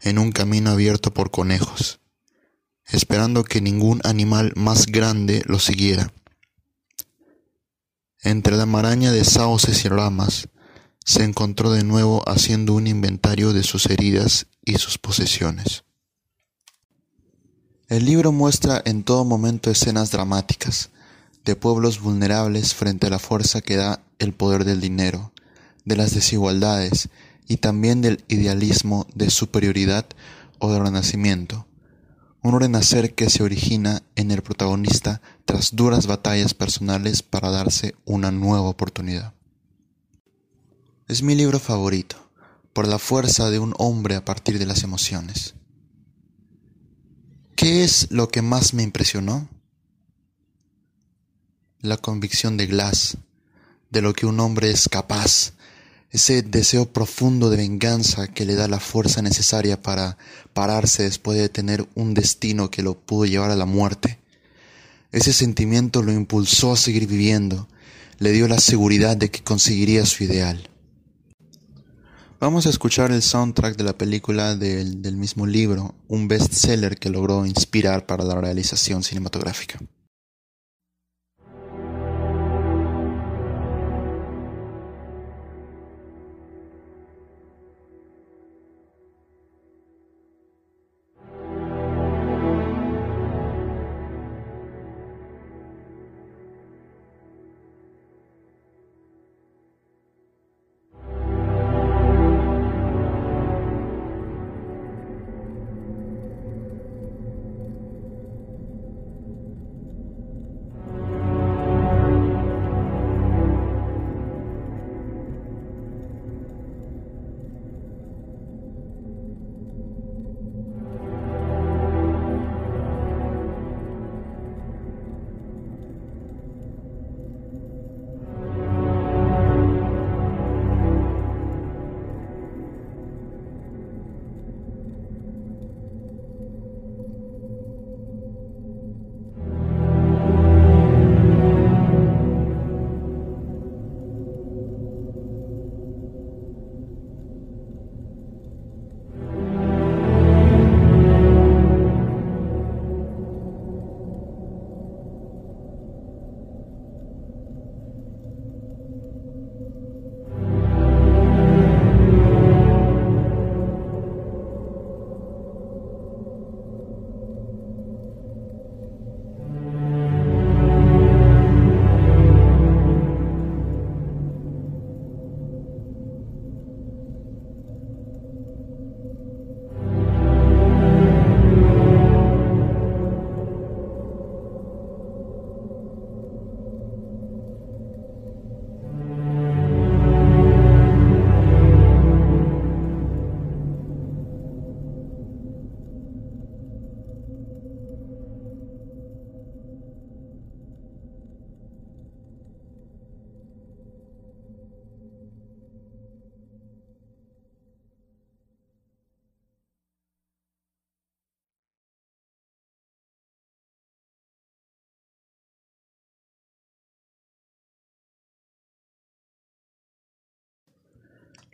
en 0.00 0.18
un 0.18 0.32
camino 0.32 0.70
abierto 0.70 1.12
por 1.12 1.30
conejos, 1.30 2.00
esperando 2.86 3.44
que 3.44 3.60
ningún 3.60 4.00
animal 4.04 4.52
más 4.54 4.86
grande 4.86 5.42
lo 5.46 5.58
siguiera. 5.58 6.12
Entre 8.20 8.56
la 8.56 8.66
maraña 8.66 9.12
de 9.12 9.24
sauces 9.24 9.84
y 9.84 9.88
ramas, 9.88 10.48
se 11.06 11.22
encontró 11.22 11.70
de 11.70 11.84
nuevo 11.84 12.28
haciendo 12.28 12.74
un 12.74 12.88
inventario 12.88 13.52
de 13.52 13.62
sus 13.62 13.86
heridas 13.86 14.48
y 14.64 14.74
sus 14.74 14.98
posesiones. 14.98 15.84
El 17.88 18.04
libro 18.04 18.32
muestra 18.32 18.82
en 18.84 19.04
todo 19.04 19.24
momento 19.24 19.70
escenas 19.70 20.10
dramáticas, 20.10 20.90
de 21.44 21.54
pueblos 21.54 22.00
vulnerables 22.00 22.74
frente 22.74 23.06
a 23.06 23.10
la 23.10 23.20
fuerza 23.20 23.60
que 23.60 23.76
da 23.76 24.02
el 24.18 24.32
poder 24.32 24.64
del 24.64 24.80
dinero, 24.80 25.32
de 25.84 25.94
las 25.94 26.12
desigualdades 26.12 27.08
y 27.46 27.58
también 27.58 28.02
del 28.02 28.24
idealismo 28.26 29.06
de 29.14 29.30
superioridad 29.30 30.06
o 30.58 30.72
de 30.72 30.80
renacimiento, 30.80 31.68
un 32.42 32.58
renacer 32.58 33.14
que 33.14 33.30
se 33.30 33.44
origina 33.44 34.02
en 34.16 34.32
el 34.32 34.42
protagonista 34.42 35.22
tras 35.44 35.76
duras 35.76 36.08
batallas 36.08 36.52
personales 36.54 37.22
para 37.22 37.52
darse 37.52 37.94
una 38.04 38.32
nueva 38.32 38.68
oportunidad. 38.68 39.35
Es 41.08 41.22
mi 41.22 41.36
libro 41.36 41.60
favorito, 41.60 42.16
por 42.72 42.88
la 42.88 42.98
fuerza 42.98 43.48
de 43.48 43.60
un 43.60 43.74
hombre 43.78 44.16
a 44.16 44.24
partir 44.24 44.58
de 44.58 44.66
las 44.66 44.82
emociones. 44.82 45.54
¿Qué 47.54 47.84
es 47.84 48.08
lo 48.10 48.28
que 48.28 48.42
más 48.42 48.74
me 48.74 48.82
impresionó? 48.82 49.48
La 51.80 51.96
convicción 51.96 52.56
de 52.56 52.66
Glass, 52.66 53.18
de 53.88 54.02
lo 54.02 54.14
que 54.14 54.26
un 54.26 54.40
hombre 54.40 54.72
es 54.72 54.88
capaz, 54.88 55.52
ese 56.10 56.42
deseo 56.42 56.92
profundo 56.92 57.50
de 57.50 57.58
venganza 57.58 58.26
que 58.26 58.44
le 58.44 58.56
da 58.56 58.66
la 58.66 58.80
fuerza 58.80 59.22
necesaria 59.22 59.80
para 59.80 60.18
pararse 60.54 61.04
después 61.04 61.38
de 61.38 61.48
tener 61.48 61.88
un 61.94 62.14
destino 62.14 62.68
que 62.68 62.82
lo 62.82 62.98
pudo 62.98 63.26
llevar 63.26 63.52
a 63.52 63.56
la 63.56 63.66
muerte. 63.66 64.18
Ese 65.12 65.32
sentimiento 65.32 66.02
lo 66.02 66.10
impulsó 66.10 66.72
a 66.72 66.76
seguir 66.76 67.06
viviendo, 67.06 67.68
le 68.18 68.32
dio 68.32 68.48
la 68.48 68.58
seguridad 68.58 69.16
de 69.16 69.30
que 69.30 69.44
conseguiría 69.44 70.04
su 70.04 70.24
ideal. 70.24 70.68
Vamos 72.38 72.66
a 72.66 72.68
escuchar 72.68 73.12
el 73.12 73.22
soundtrack 73.22 73.76
de 73.76 73.84
la 73.84 73.96
película 73.96 74.56
del, 74.56 75.00
del 75.00 75.16
mismo 75.16 75.46
libro, 75.46 75.94
un 76.06 76.28
bestseller 76.28 76.98
que 76.98 77.08
logró 77.08 77.46
inspirar 77.46 78.04
para 78.04 78.24
la 78.24 78.34
realización 78.34 79.02
cinematográfica. 79.02 79.78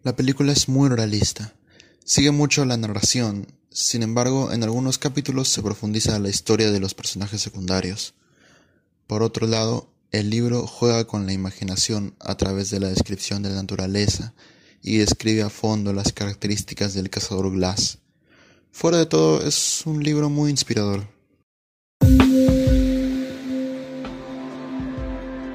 La 0.03 0.17
película 0.17 0.53
es 0.53 0.69
muy 0.69 0.89
realista. 0.89 1.55
Sigue 2.05 2.33
mucho 2.33 2.65
la 2.65 2.77
narración, 2.77 3.47
sin 3.71 4.03
embargo, 4.03 4.53
en 4.53 4.65
algunos 4.65 4.99
capítulos 4.99 5.49
se 5.49 5.63
profundiza 5.63 6.19
la 6.19 6.29
historia 6.29 6.73
de 6.73 6.81
los 6.81 6.93
personajes 6.93 7.41
secundarios. 7.41 8.15
Por 9.07 9.23
otro 9.23 9.47
lado, 9.47 9.89
el 10.11 10.29
libro 10.29 10.67
juega 10.67 11.07
con 11.07 11.25
la 11.25 11.33
imaginación 11.33 12.15
a 12.19 12.37
través 12.37 12.69
de 12.71 12.81
la 12.81 12.89
descripción 12.89 13.43
de 13.43 13.51
la 13.51 13.57
naturaleza 13.57 14.35
y 14.83 14.99
describe 14.99 15.43
a 15.43 15.51
fondo 15.51 15.93
las 15.93 16.13
características 16.13 16.95
del 16.95 17.09
cazador 17.09 17.51
Glass. 17.53 17.99
Fuera 18.73 18.99
de 18.99 19.07
todo, 19.07 19.47
es 19.47 19.87
un 19.87 20.03
libro 20.03 20.29
muy 20.29 20.51
inspirador. 20.51 21.07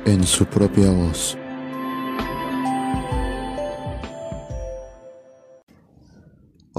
En 0.06 0.26
su 0.26 0.46
propia 0.46 0.90
voz. 0.90 1.38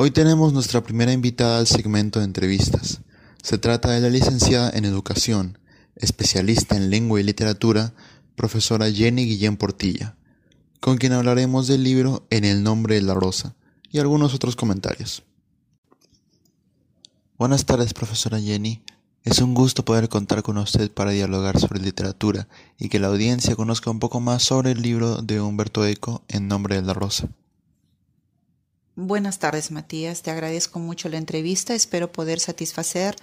Hoy 0.00 0.12
tenemos 0.12 0.52
nuestra 0.52 0.80
primera 0.80 1.12
invitada 1.12 1.58
al 1.58 1.66
segmento 1.66 2.20
de 2.20 2.24
entrevistas. 2.24 3.00
Se 3.42 3.58
trata 3.58 3.90
de 3.90 4.00
la 4.00 4.08
licenciada 4.08 4.70
en 4.70 4.84
Educación, 4.84 5.58
especialista 5.96 6.76
en 6.76 6.88
lengua 6.88 7.18
y 7.18 7.24
literatura, 7.24 7.94
profesora 8.36 8.92
Jenny 8.92 9.24
Guillén 9.24 9.56
Portilla, 9.56 10.14
con 10.78 10.98
quien 10.98 11.14
hablaremos 11.14 11.66
del 11.66 11.82
libro 11.82 12.24
En 12.30 12.44
el 12.44 12.62
nombre 12.62 12.94
de 12.94 13.02
la 13.02 13.14
rosa 13.14 13.56
y 13.90 13.98
algunos 13.98 14.34
otros 14.34 14.54
comentarios. 14.54 15.24
Buenas 17.36 17.66
tardes, 17.66 17.92
profesora 17.92 18.40
Jenny. 18.40 18.84
Es 19.24 19.40
un 19.40 19.52
gusto 19.52 19.84
poder 19.84 20.08
contar 20.08 20.44
con 20.44 20.58
usted 20.58 20.92
para 20.92 21.10
dialogar 21.10 21.58
sobre 21.58 21.80
literatura 21.80 22.46
y 22.78 22.88
que 22.88 23.00
la 23.00 23.08
audiencia 23.08 23.56
conozca 23.56 23.90
un 23.90 23.98
poco 23.98 24.20
más 24.20 24.44
sobre 24.44 24.70
el 24.70 24.80
libro 24.80 25.22
de 25.22 25.40
Humberto 25.40 25.84
Eco, 25.84 26.22
En 26.28 26.46
nombre 26.46 26.76
de 26.76 26.82
la 26.82 26.94
rosa. 26.94 27.28
Buenas 29.00 29.38
tardes, 29.38 29.70
Matías. 29.70 30.22
Te 30.22 30.32
agradezco 30.32 30.80
mucho 30.80 31.08
la 31.08 31.18
entrevista. 31.18 31.72
Espero 31.72 32.10
poder 32.10 32.40
satisfacer 32.40 33.14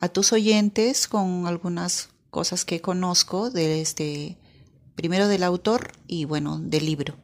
a 0.00 0.08
tus 0.08 0.32
oyentes 0.32 1.06
con 1.06 1.46
algunas 1.46 2.08
cosas 2.30 2.64
que 2.64 2.80
conozco 2.80 3.48
de 3.48 3.80
este 3.80 4.36
primero 4.96 5.28
del 5.28 5.44
autor 5.44 5.92
y 6.08 6.24
bueno, 6.24 6.58
del 6.58 6.86
libro. 6.86 7.14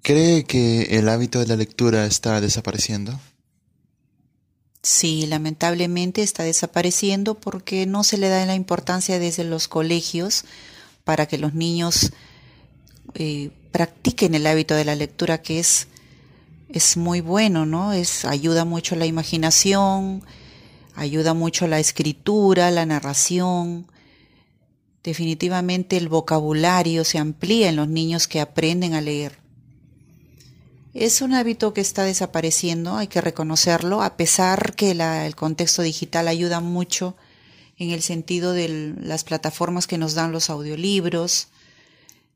¿Cree 0.00 0.44
que 0.44 0.84
el 0.98 1.06
hábito 1.06 1.38
de 1.38 1.48
la 1.48 1.56
lectura 1.56 2.06
está 2.06 2.40
desapareciendo? 2.40 3.20
Sí, 4.82 5.26
lamentablemente 5.26 6.22
está 6.22 6.44
desapareciendo 6.44 7.34
porque 7.34 7.84
no 7.84 8.04
se 8.04 8.16
le 8.16 8.30
da 8.30 8.46
la 8.46 8.54
importancia 8.54 9.18
desde 9.18 9.44
los 9.44 9.68
colegios 9.68 10.46
para 11.04 11.26
que 11.26 11.36
los 11.36 11.52
niños 11.52 12.12
eh, 13.12 13.50
practiquen 13.70 14.34
el 14.34 14.46
hábito 14.46 14.74
de 14.74 14.84
la 14.84 14.94
lectura 14.94 15.42
que 15.42 15.58
es, 15.58 15.88
es 16.68 16.96
muy 16.96 17.20
bueno, 17.20 17.66
¿no? 17.66 17.92
Es, 17.92 18.24
ayuda 18.24 18.64
mucho 18.64 18.96
la 18.96 19.06
imaginación, 19.06 20.22
ayuda 20.94 21.34
mucho 21.34 21.66
la 21.66 21.78
escritura, 21.78 22.70
la 22.70 22.86
narración. 22.86 23.86
Definitivamente 25.02 25.96
el 25.96 26.08
vocabulario 26.08 27.04
se 27.04 27.18
amplía 27.18 27.68
en 27.68 27.76
los 27.76 27.88
niños 27.88 28.26
que 28.26 28.40
aprenden 28.40 28.94
a 28.94 29.00
leer. 29.00 29.38
Es 30.94 31.22
un 31.22 31.34
hábito 31.34 31.72
que 31.74 31.80
está 31.80 32.02
desapareciendo, 32.02 32.96
hay 32.96 33.06
que 33.06 33.20
reconocerlo, 33.20 34.02
a 34.02 34.16
pesar 34.16 34.74
que 34.74 34.90
el 34.90 35.36
contexto 35.36 35.82
digital 35.82 36.26
ayuda 36.26 36.60
mucho 36.60 37.14
en 37.78 37.90
el 37.90 38.02
sentido 38.02 38.52
de 38.52 38.94
las 39.00 39.22
plataformas 39.22 39.86
que 39.86 39.98
nos 39.98 40.14
dan 40.14 40.32
los 40.32 40.50
audiolibros, 40.50 41.48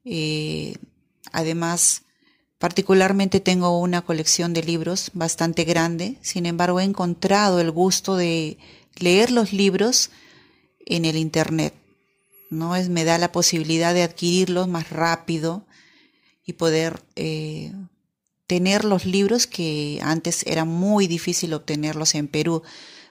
eh, 0.04 0.76
Además, 1.32 2.02
particularmente 2.58 3.40
tengo 3.40 3.78
una 3.80 4.02
colección 4.02 4.52
de 4.52 4.62
libros 4.62 5.10
bastante 5.14 5.64
grande, 5.64 6.18
sin 6.22 6.46
embargo 6.46 6.80
he 6.80 6.84
encontrado 6.84 7.60
el 7.60 7.70
gusto 7.70 8.16
de 8.16 8.58
leer 8.96 9.30
los 9.30 9.52
libros 9.52 10.10
en 10.86 11.04
el 11.04 11.16
Internet. 11.16 11.74
¿no? 12.50 12.76
Es, 12.76 12.88
me 12.88 13.04
da 13.04 13.18
la 13.18 13.32
posibilidad 13.32 13.94
de 13.94 14.02
adquirirlos 14.02 14.68
más 14.68 14.90
rápido 14.90 15.66
y 16.44 16.54
poder 16.54 17.02
eh, 17.16 17.72
tener 18.46 18.84
los 18.84 19.06
libros 19.06 19.46
que 19.46 20.00
antes 20.02 20.44
era 20.46 20.64
muy 20.64 21.06
difícil 21.06 21.54
obtenerlos 21.54 22.14
en 22.14 22.28
Perú. 22.28 22.62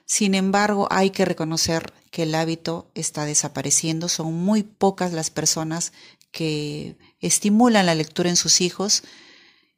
Sin 0.06 0.34
embargo, 0.34 0.86
hay 0.90 1.10
que 1.10 1.24
reconocer 1.24 1.92
que 2.10 2.24
el 2.24 2.34
hábito 2.34 2.90
está 2.94 3.24
desapareciendo. 3.24 4.08
Son 4.08 4.32
muy 4.32 4.62
pocas 4.62 5.12
las 5.12 5.30
personas 5.30 5.92
que 6.30 6.96
estimulan 7.22 7.86
la 7.86 7.94
lectura 7.94 8.28
en 8.28 8.36
sus 8.36 8.60
hijos 8.60 9.02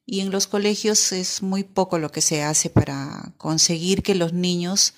y 0.07 0.21
en 0.21 0.31
los 0.31 0.47
colegios 0.47 1.13
es 1.13 1.43
muy 1.43 1.63
poco 1.63 1.99
lo 1.99 2.11
que 2.11 2.21
se 2.21 2.43
hace 2.43 2.69
para 2.71 3.33
conseguir 3.39 4.03
que 4.03 4.15
los 4.15 4.33
niños, 4.33 4.95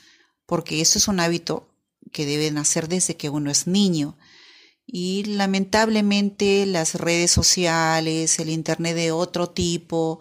porque 0.46 0.80
eso 0.80 0.98
es 0.98 1.09
un 1.09 1.20
hábito 1.20 1.68
que 2.12 2.24
deben 2.24 2.59
hacer 2.59 2.88
desde 2.88 3.16
que 3.16 3.28
uno 3.28 3.50
es 3.50 3.66
niño. 3.66 4.16
Y 4.87 5.24
lamentablemente 5.24 6.64
las 6.66 6.94
redes 6.94 7.30
sociales, 7.32 8.38
el 8.38 8.48
Internet 8.48 8.96
de 8.96 9.12
otro 9.12 9.50
tipo, 9.50 10.20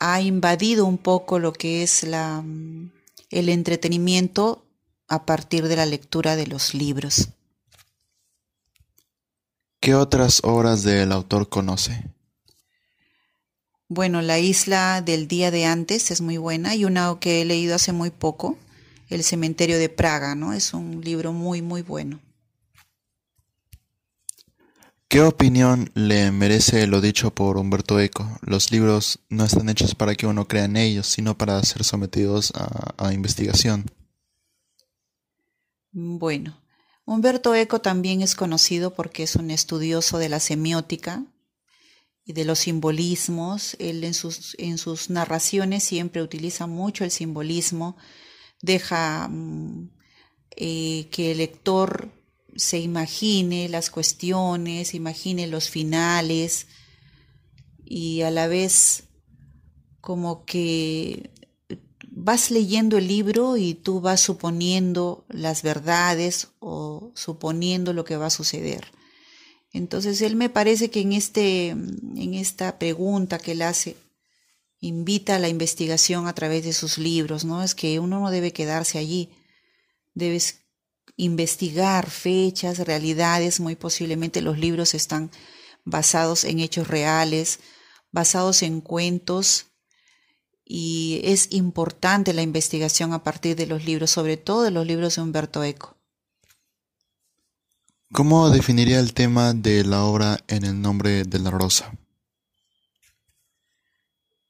ha 0.00 0.20
invadido 0.20 0.84
un 0.84 0.98
poco 0.98 1.38
lo 1.38 1.52
que 1.52 1.82
es 1.82 2.04
el 2.04 2.90
entretenimiento 3.30 4.64
a 5.08 5.24
partir 5.24 5.66
de 5.68 5.76
la 5.76 5.86
lectura 5.86 6.36
de 6.36 6.46
los 6.46 6.74
libros. 6.74 7.28
¿Qué 9.80 9.94
otras 9.94 10.40
obras 10.44 10.82
del 10.82 11.12
autor 11.12 11.48
conoce? 11.48 12.04
Bueno, 13.88 14.20
La 14.20 14.38
isla 14.38 15.00
del 15.00 15.28
día 15.28 15.50
de 15.50 15.64
antes 15.64 16.10
es 16.10 16.20
muy 16.20 16.36
buena 16.36 16.74
y 16.74 16.84
una 16.84 17.16
que 17.20 17.40
he 17.40 17.44
leído 17.44 17.74
hace 17.74 17.92
muy 17.92 18.10
poco, 18.10 18.58
El 19.08 19.22
cementerio 19.22 19.78
de 19.78 19.88
Praga, 19.88 20.34
¿no? 20.34 20.52
Es 20.52 20.74
un 20.74 21.00
libro 21.00 21.32
muy, 21.32 21.62
muy 21.62 21.82
bueno. 21.82 22.20
¿Qué 25.08 25.22
opinión 25.22 25.90
le 25.94 26.30
merece 26.32 26.86
lo 26.86 27.00
dicho 27.00 27.34
por 27.34 27.56
Humberto 27.56 27.98
Eco? 27.98 28.28
Los 28.42 28.70
libros 28.70 29.20
no 29.30 29.46
están 29.46 29.70
hechos 29.70 29.94
para 29.94 30.14
que 30.14 30.26
uno 30.26 30.46
crea 30.46 30.66
en 30.66 30.76
ellos, 30.76 31.06
sino 31.06 31.38
para 31.38 31.62
ser 31.62 31.82
sometidos 31.82 32.52
a, 32.54 32.94
a 32.98 33.14
investigación. 33.14 33.86
Bueno, 35.92 36.60
Humberto 37.08 37.54
Eco 37.54 37.80
también 37.80 38.20
es 38.20 38.34
conocido 38.34 38.92
porque 38.92 39.22
es 39.22 39.34
un 39.34 39.50
estudioso 39.50 40.18
de 40.18 40.28
la 40.28 40.40
semiótica 40.40 41.24
y 42.22 42.34
de 42.34 42.44
los 42.44 42.58
simbolismos. 42.58 43.76
Él 43.78 44.04
en 44.04 44.12
sus, 44.12 44.54
en 44.58 44.76
sus 44.76 45.08
narraciones 45.08 45.84
siempre 45.84 46.20
utiliza 46.20 46.66
mucho 46.66 47.04
el 47.04 47.10
simbolismo, 47.10 47.96
deja 48.60 49.26
mm, 49.26 49.90
eh, 50.54 51.08
que 51.10 51.30
el 51.30 51.38
lector 51.38 52.12
se 52.56 52.78
imagine 52.78 53.70
las 53.70 53.88
cuestiones, 53.88 54.92
imagine 54.92 55.46
los 55.46 55.70
finales 55.70 56.66
y 57.86 58.20
a 58.20 58.30
la 58.30 58.48
vez 58.48 59.04
como 60.02 60.44
que 60.44 61.30
vas 62.20 62.50
leyendo 62.50 62.98
el 62.98 63.06
libro 63.06 63.56
y 63.56 63.74
tú 63.74 64.00
vas 64.00 64.20
suponiendo 64.20 65.24
las 65.28 65.62
verdades 65.62 66.48
o 66.58 67.12
suponiendo 67.14 67.92
lo 67.92 68.04
que 68.04 68.16
va 68.16 68.26
a 68.26 68.30
suceder. 68.30 68.88
Entonces 69.72 70.20
él 70.22 70.34
me 70.34 70.50
parece 70.50 70.90
que 70.90 71.00
en, 71.00 71.12
este, 71.12 71.68
en 71.68 72.34
esta 72.34 72.78
pregunta 72.78 73.38
que 73.38 73.52
él 73.52 73.62
hace, 73.62 73.96
invita 74.80 75.36
a 75.36 75.38
la 75.38 75.48
investigación 75.48 76.26
a 76.26 76.34
través 76.34 76.64
de 76.64 76.72
sus 76.72 76.98
libros, 76.98 77.44
¿no? 77.44 77.62
Es 77.62 77.76
que 77.76 78.00
uno 78.00 78.18
no 78.20 78.30
debe 78.30 78.52
quedarse 78.52 78.98
allí, 78.98 79.30
debes 80.14 80.62
investigar 81.16 82.10
fechas, 82.10 82.78
realidades, 82.78 83.60
muy 83.60 83.76
posiblemente 83.76 84.40
los 84.40 84.58
libros 84.58 84.94
están 84.94 85.30
basados 85.84 86.42
en 86.44 86.58
hechos 86.58 86.88
reales, 86.88 87.60
basados 88.10 88.62
en 88.62 88.80
cuentos 88.80 89.66
y 90.70 91.22
es 91.24 91.48
importante 91.50 92.34
la 92.34 92.42
investigación 92.42 93.14
a 93.14 93.24
partir 93.24 93.56
de 93.56 93.66
los 93.66 93.86
libros, 93.86 94.10
sobre 94.10 94.36
todo 94.36 94.62
de 94.62 94.70
los 94.70 94.86
libros 94.86 95.16
de 95.16 95.22
Humberto 95.22 95.64
Eco. 95.64 95.96
¿Cómo 98.12 98.50
definiría 98.50 99.00
el 99.00 99.14
tema 99.14 99.54
de 99.54 99.82
la 99.84 100.04
obra 100.04 100.38
en 100.46 100.64
el 100.64 100.80
nombre 100.80 101.24
de 101.24 101.38
la 101.38 101.50
rosa? 101.50 101.90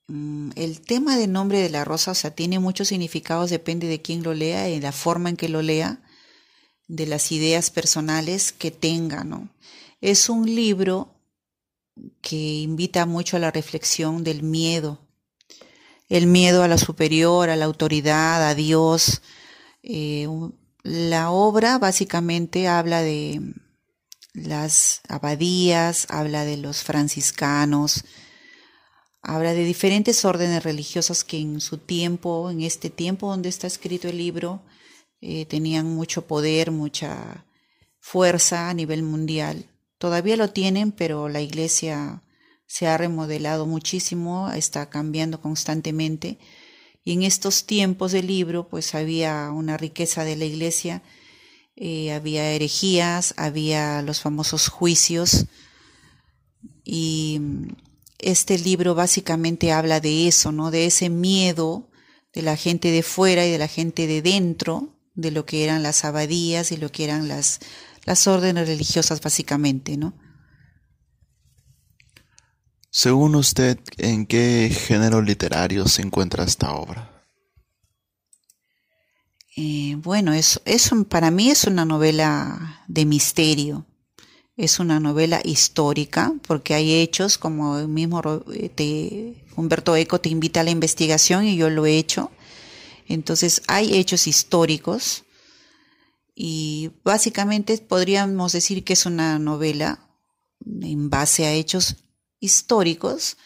Mm, 0.09 0.51
el 0.57 0.81
tema 0.81 1.17
del 1.17 1.31
nombre 1.31 1.61
de 1.61 1.71
la 1.71 1.85
rosa, 1.85 2.11
o 2.11 2.15
sea, 2.15 2.35
tiene 2.35 2.59
muchos 2.59 2.89
significados, 2.89 3.51
depende 3.51 3.87
de 3.87 4.03
quién 4.03 4.25
lo 4.25 4.35
lea 4.35 4.69
y 4.69 4.81
la 4.81 4.93
forma 4.93 5.29
en 5.29 5.37
que 5.37 5.49
lo 5.49 5.63
lea, 5.63 6.03
de 6.89 7.07
las 7.07 7.31
ideas 7.31 7.71
personales 7.71 8.51
que 8.51 8.73
tenga, 8.73 9.23
¿no? 9.23 9.49
Es 10.01 10.29
un 10.29 10.53
libro 10.53 11.15
que 12.23 12.37
invita 12.37 13.07
mucho 13.07 13.37
a 13.37 13.41
la 13.41 13.51
reflexión 13.51 14.25
del 14.25 14.43
miedo, 14.43 15.08
el 16.09 16.27
miedo 16.27 16.63
a 16.63 16.69
la 16.69 16.79
superior, 16.79 17.51
a 17.51 17.57
la 17.57 17.67
autoridad, 17.67 18.49
a 18.49 18.55
Dios. 18.55 19.23
Eh, 19.83 20.29
la 20.83 21.31
obra 21.31 21.79
básicamente 21.79 22.69
habla 22.69 23.03
de 23.03 23.55
las 24.33 25.01
abadías, 25.09 26.07
habla 26.09 26.45
de 26.45 26.57
los 26.57 26.83
franciscanos, 26.83 28.05
habla 29.23 29.53
de 29.53 29.65
diferentes 29.65 30.25
órdenes 30.25 30.63
religiosas 30.63 31.25
que 31.25 31.39
en 31.39 31.61
su 31.61 31.79
tiempo, 31.79 32.51
en 32.51 32.63
este 32.63 32.89
tiempo 32.91 33.29
donde 33.29 33.49
está 33.49 33.67
escrito 33.67 34.09
el 34.09 34.19
libro, 34.19 34.63
eh, 35.21 35.47
tenían 35.47 35.87
mucho 35.87 36.27
poder, 36.27 36.71
mucha 36.71 37.45
fuerza 37.99 38.71
a 38.71 38.75
nivel 38.75 39.03
mundial. 39.03 39.67
Todavía 39.99 40.37
lo 40.37 40.51
tienen, 40.51 40.93
pero 40.93 41.29
la 41.29 41.41
iglesia 41.41 42.23
se 42.69 42.87
ha 42.87 42.99
remodelado 42.99 43.67
muchísimo, 43.67 44.51
está 44.53 44.91
cambiando 44.91 45.41
constantemente. 45.41 46.39
Y 47.03 47.15
en 47.15 47.23
estos 47.23 47.65
tiempos 47.65 48.13
del 48.13 48.27
libro, 48.27 48.69
pues 48.69 48.95
había 48.95 49.51
una 49.51 49.79
riqueza 49.79 50.23
de 50.23 50.37
la 50.37 50.45
iglesia, 50.45 51.03
eh, 51.77 52.13
había 52.13 52.51
herejías, 52.53 53.33
había 53.39 54.03
los 54.03 54.21
famosos 54.21 54.69
juicios. 54.69 55.47
Y 56.85 57.41
este 58.19 58.59
libro 58.59 58.95
básicamente 58.95 59.73
habla 59.73 60.01
de 60.01 60.29
eso, 60.29 60.53
¿no? 60.53 60.71
De 60.71 60.85
ese 60.85 61.09
miedo 61.09 61.91
de 62.35 62.43
la 62.43 62.57
gente 62.57 62.91
de 62.91 63.03
fuera 63.03 63.47
y 63.47 63.51
de 63.51 63.59
la 63.59 63.69
gente 63.69 64.07
de 64.07 64.21
dentro, 64.21 64.95
de 65.15 65.31
lo 65.31 65.47
que 65.47 65.65
eran 65.65 65.83
las 65.83 66.05
abadías 66.05 66.71
y 66.71 66.77
lo 66.77 66.93
que 66.93 67.05
eran 67.05 67.29
las, 67.29 67.61
las 68.05 68.27
órdenes 68.27 68.69
religiosas 68.69 69.23
básicamente, 69.23 69.97
¿no? 69.97 70.28
Según 72.91 73.35
usted, 73.35 73.79
¿en 73.99 74.27
qué 74.27 74.71
género 74.75 75.21
literario 75.21 75.87
se 75.87 76.03
encuentra 76.03 76.45
esta 76.45 76.73
obra? 76.73 77.19
Eh, 79.57 79.97
bueno, 79.99 80.33
es, 80.33 80.61
para 81.09 81.31
mí 81.31 81.51
es 81.51 81.65
una 81.65 81.85
novela 81.85 82.85
de 82.89 83.05
misterio, 83.05 83.87
es 84.57 84.79
una 84.79 85.01
novela 85.01 85.41
histórica, 85.45 86.33
porque 86.47 86.75
hay 86.75 86.95
hechos, 86.95 87.37
como 87.37 87.79
el 87.79 87.89
mismo 87.89 88.23
eh, 88.55 89.45
Humberto 89.57 89.95
Eco 89.95 90.21
te 90.21 90.31
invita 90.31 90.61
a 90.61 90.65
la 90.65 90.71
investigación 90.71 91.45
y 91.45 91.57
yo 91.57 91.69
lo 91.69 91.85
he 91.85 91.99
hecho. 91.99 92.31
Entonces 93.07 93.63
hay 93.67 93.97
hechos 93.97 94.27
históricos 94.27 95.25
y 96.35 96.93
básicamente 97.05 97.77
podríamos 97.79 98.53
decir 98.53 98.85
que 98.85 98.93
es 98.95 99.05
una 99.07 99.39
novela 99.39 100.09
en 100.65 101.11
base 101.11 101.47
a 101.47 101.53
hechos 101.53 101.97
históricos 102.41 103.37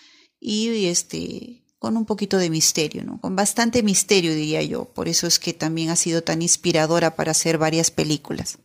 y 0.41 0.87
este 0.87 1.63
con 1.79 1.97
un 1.97 2.07
poquito 2.07 2.39
de 2.39 2.49
misterio, 2.49 3.03
¿no? 3.03 3.21
Con 3.21 3.35
bastante 3.35 3.83
misterio 3.83 4.33
diría 4.35 4.63
yo, 4.63 4.85
por 4.85 5.09
eso 5.09 5.27
es 5.27 5.41
que 5.41 5.53
también 5.53 5.91
ha 5.91 5.97
sido 5.97 6.23
tan 6.23 6.41
inspiradora 6.41 7.17
para 7.17 7.33
hacer 7.33 7.59
varias 7.59 7.91
películas. 7.91 8.59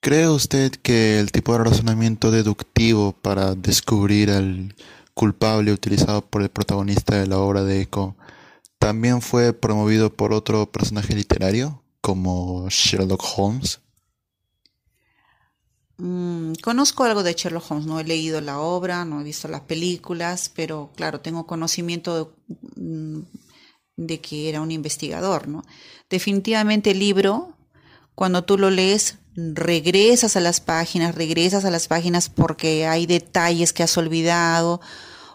¿Cree 0.00 0.28
usted 0.28 0.72
que 0.72 1.18
el 1.18 1.32
tipo 1.32 1.52
de 1.56 1.64
razonamiento 1.64 2.30
deductivo 2.30 3.12
para 3.12 3.54
descubrir 3.54 4.30
al 4.30 4.74
culpable 5.14 5.72
utilizado 5.72 6.20
por 6.20 6.42
el 6.42 6.50
protagonista 6.50 7.16
de 7.18 7.26
la 7.26 7.38
obra 7.38 7.64
de 7.64 7.80
Eco 7.80 8.14
también 8.78 9.22
fue 9.22 9.54
promovido 9.54 10.14
por 10.14 10.34
otro 10.34 10.70
personaje 10.70 11.14
literario 11.14 11.82
como 12.02 12.68
Sherlock 12.68 13.24
Holmes? 13.38 13.80
Mm, 15.96 16.54
conozco 16.62 17.04
algo 17.04 17.22
de 17.22 17.34
Sherlock 17.34 17.70
Holmes, 17.70 17.86
no 17.86 18.00
he 18.00 18.04
leído 18.04 18.40
la 18.40 18.58
obra, 18.58 19.04
no 19.04 19.20
he 19.20 19.24
visto 19.24 19.46
las 19.48 19.60
películas, 19.62 20.50
pero 20.54 20.90
claro, 20.96 21.20
tengo 21.20 21.46
conocimiento 21.46 22.32
de, 22.76 22.82
mm, 22.82 23.22
que 24.20 24.48
era 24.48 24.60
un 24.60 24.70
investigador, 24.72 25.46
¿no? 25.48 25.62
Definitivamente 26.10 26.90
el 26.90 26.98
libro, 26.98 27.56
cuando 28.14 28.42
tú 28.44 28.58
lo 28.58 28.70
lees, 28.70 29.18
regresas 29.36 30.36
a 30.36 30.40
las 30.40 30.60
páginas, 30.60 31.14
regresas 31.14 31.64
a 31.64 31.70
las 31.70 31.88
páginas 31.88 32.28
porque 32.28 32.86
hay 32.86 33.06
detalles 33.06 33.72
que 33.72 33.82
has 33.82 33.96
olvidado 33.96 34.80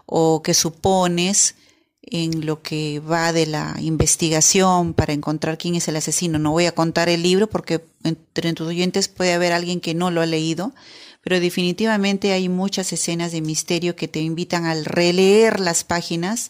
o 0.05 0.41
que 0.41 0.53
supones 0.53 1.55
en 2.01 2.45
lo 2.45 2.61
que 2.61 2.99
va 2.99 3.33
de 3.33 3.45
la 3.45 3.75
investigación 3.79 4.93
para 4.93 5.13
encontrar 5.13 5.57
quién 5.57 5.75
es 5.75 5.87
el 5.87 5.95
asesino. 5.95 6.39
No 6.39 6.51
voy 6.51 6.65
a 6.65 6.73
contar 6.73 7.09
el 7.09 7.23
libro 7.23 7.47
porque 7.47 7.83
entre 8.03 8.53
tus 8.53 8.67
oyentes 8.67 9.07
puede 9.07 9.33
haber 9.33 9.53
alguien 9.53 9.81
que 9.81 9.93
no 9.93 10.09
lo 10.11 10.21
ha 10.21 10.25
leído, 10.25 10.73
pero 11.21 11.39
definitivamente 11.39 12.31
hay 12.31 12.49
muchas 12.49 12.93
escenas 12.93 13.31
de 13.31 13.41
misterio 13.41 13.95
que 13.95 14.07
te 14.07 14.21
invitan 14.21 14.65
al 14.65 14.85
releer 14.85 15.59
las 15.59 15.83
páginas 15.83 16.49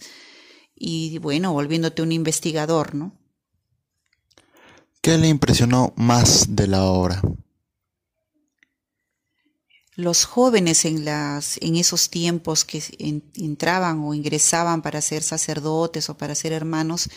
y 0.75 1.17
bueno, 1.17 1.51
volviéndote 1.51 2.01
un 2.01 2.11
investigador, 2.11 2.95
¿no? 2.95 3.11
¿Qué 5.01 5.17
le 5.17 5.27
impresionó 5.27 5.93
más 5.95 6.55
de 6.55 6.67
la 6.67 6.83
obra? 6.83 7.21
Los 9.99 10.23
jóvenes 10.23 10.85
en, 10.85 11.03
las, 11.03 11.57
en 11.57 11.75
esos 11.75 12.09
tiempos 12.09 12.63
que 12.63 12.81
entraban 13.35 13.99
o 13.99 14.13
ingresaban 14.13 14.81
para 14.81 15.01
ser 15.01 15.23
sacerdotes 15.23 16.09
o 16.09 16.17
para 16.17 16.35
ser 16.35 16.53
hermanos, 16.53 17.09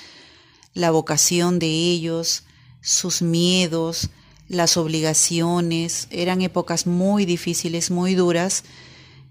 la 0.74 0.90
vocación 0.90 1.60
de 1.60 1.68
ellos, 1.68 2.42
sus 2.80 3.22
miedos, 3.22 4.10
las 4.48 4.76
obligaciones, 4.76 6.08
eran 6.10 6.42
épocas 6.42 6.88
muy 6.88 7.24
difíciles, 7.24 7.92
muy 7.92 8.16
duras 8.16 8.64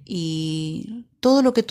y 0.05 1.05
todo 1.19 1.41
lo 1.41 1.53
que 1.53 1.65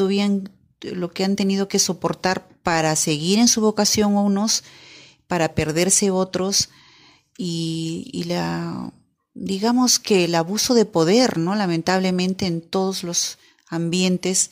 lo 0.83 1.11
que 1.11 1.25
han 1.25 1.37
tenido 1.37 1.67
que 1.67 1.79
soportar 1.79 2.47
para 2.63 2.95
seguir 2.95 3.39
en 3.39 3.49
su 3.49 3.63
vocación 3.63 4.17
unos, 4.17 4.65
para 5.27 5.55
perderse 5.55 6.11
otros 6.11 6.69
y, 7.39 8.11
y 8.13 8.25
la 8.25 8.93
digamos 9.35 9.99
que 9.99 10.25
el 10.25 10.35
abuso 10.35 10.75
de 10.75 10.85
poder, 10.85 11.39
¿no? 11.39 11.55
Lamentablemente 11.55 12.47
en 12.47 12.61
todos 12.61 13.05
los 13.05 13.39
ambientes, 13.69 14.51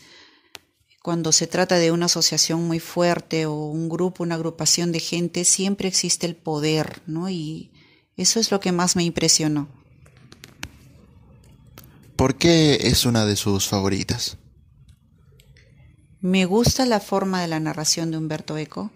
cuando 1.02 1.32
se 1.32 1.46
trata 1.46 1.76
de 1.76 1.92
una 1.92 2.06
asociación 2.06 2.66
muy 2.66 2.80
fuerte 2.80 3.46
o 3.46 3.54
un 3.66 3.88
grupo, 3.88 4.22
una 4.22 4.36
agrupación 4.36 4.92
de 4.92 5.00
gente, 5.00 5.44
siempre 5.44 5.88
existe 5.88 6.26
el 6.26 6.36
poder, 6.36 7.02
¿no? 7.06 7.28
Y 7.30 7.70
eso 8.16 8.40
es 8.40 8.50
lo 8.50 8.60
que 8.60 8.72
más 8.72 8.96
me 8.96 9.04
impresionó. 9.04 9.68
¿Por 12.16 12.36
qué 12.36 12.78
es 12.82 13.06
una 13.06 13.24
de 13.26 13.36
sus 13.36 13.68
favoritas? 13.68 14.38
Me 16.20 16.46
gusta 16.46 16.84
la 16.84 16.98
forma 16.98 17.40
de 17.40 17.46
la 17.46 17.60
narración 17.60 18.10
de 18.10 18.18
Humberto 18.18 18.58
Eco 18.58 18.90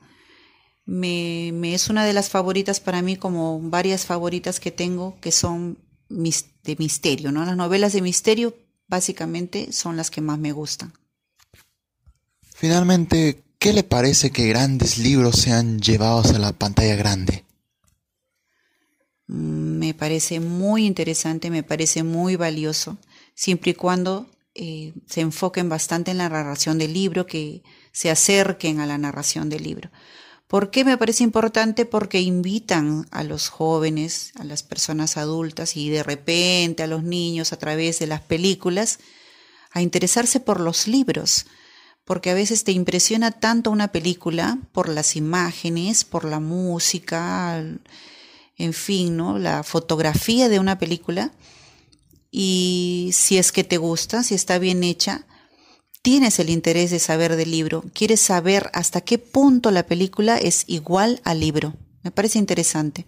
me, 0.84 1.50
me, 1.52 1.74
es 1.74 1.88
una 1.88 2.04
de 2.04 2.12
las 2.12 2.28
favoritas 2.28 2.80
para 2.80 3.02
mí, 3.02 3.16
como 3.16 3.60
varias 3.60 4.04
favoritas 4.06 4.60
que 4.60 4.70
tengo 4.70 5.18
que 5.20 5.32
son 5.32 5.78
de 6.08 6.76
misterio, 6.76 7.32
¿no? 7.32 7.44
Las 7.44 7.56
novelas 7.56 7.92
de 7.92 8.02
misterio 8.02 8.54
básicamente 8.86 9.72
son 9.72 9.96
las 9.96 10.10
que 10.10 10.20
más 10.20 10.38
me 10.38 10.52
gustan. 10.52 10.92
Finalmente, 12.54 13.42
¿qué 13.58 13.72
le 13.72 13.82
parece 13.82 14.30
que 14.30 14.46
grandes 14.46 14.98
libros 14.98 15.36
sean 15.36 15.80
llevados 15.80 16.32
a 16.32 16.38
la 16.38 16.52
pantalla 16.52 16.94
grande? 16.94 17.44
Mm, 19.26 19.78
me 19.78 19.94
parece 19.94 20.40
muy 20.40 20.86
interesante, 20.86 21.50
me 21.50 21.62
parece 21.62 22.02
muy 22.02 22.36
valioso, 22.36 22.98
siempre 23.34 23.70
y 23.70 23.74
cuando 23.74 24.28
eh, 24.54 24.92
se 25.06 25.22
enfoquen 25.22 25.68
bastante 25.68 26.10
en 26.10 26.18
la 26.18 26.28
narración 26.28 26.78
del 26.78 26.92
libro, 26.92 27.26
que 27.26 27.62
se 27.92 28.10
acerquen 28.10 28.80
a 28.80 28.86
la 28.86 28.98
narración 28.98 29.48
del 29.48 29.62
libro. 29.62 29.90
¿Por 30.52 30.70
qué 30.70 30.84
me 30.84 30.98
parece 30.98 31.24
importante? 31.24 31.86
Porque 31.86 32.20
invitan 32.20 33.06
a 33.10 33.24
los 33.24 33.48
jóvenes, 33.48 34.32
a 34.38 34.44
las 34.44 34.62
personas 34.62 35.16
adultas 35.16 35.78
y 35.78 35.88
de 35.88 36.02
repente 36.02 36.82
a 36.82 36.86
los 36.86 37.02
niños 37.02 37.54
a 37.54 37.58
través 37.58 38.00
de 38.00 38.06
las 38.06 38.20
películas 38.20 38.98
a 39.70 39.80
interesarse 39.80 40.40
por 40.40 40.60
los 40.60 40.88
libros, 40.88 41.46
porque 42.04 42.28
a 42.28 42.34
veces 42.34 42.64
te 42.64 42.72
impresiona 42.72 43.30
tanto 43.30 43.70
una 43.70 43.92
película 43.92 44.58
por 44.72 44.90
las 44.90 45.16
imágenes, 45.16 46.04
por 46.04 46.26
la 46.26 46.38
música, 46.38 47.64
en 48.58 48.72
fin, 48.74 49.16
¿no? 49.16 49.38
La 49.38 49.62
fotografía 49.62 50.50
de 50.50 50.58
una 50.58 50.78
película 50.78 51.32
y 52.30 53.08
si 53.14 53.38
es 53.38 53.52
que 53.52 53.64
te 53.64 53.78
gusta, 53.78 54.22
si 54.22 54.34
está 54.34 54.58
bien 54.58 54.84
hecha, 54.84 55.24
tienes 56.02 56.40
el 56.40 56.50
interés 56.50 56.90
de 56.90 56.98
saber 56.98 57.36
del 57.36 57.50
libro, 57.50 57.84
quieres 57.94 58.20
saber 58.20 58.70
hasta 58.74 59.00
qué 59.00 59.18
punto 59.18 59.70
la 59.70 59.86
película 59.86 60.36
es 60.36 60.64
igual 60.66 61.20
al 61.24 61.40
libro. 61.40 61.74
Me 62.02 62.10
parece 62.10 62.38
interesante. 62.38 63.06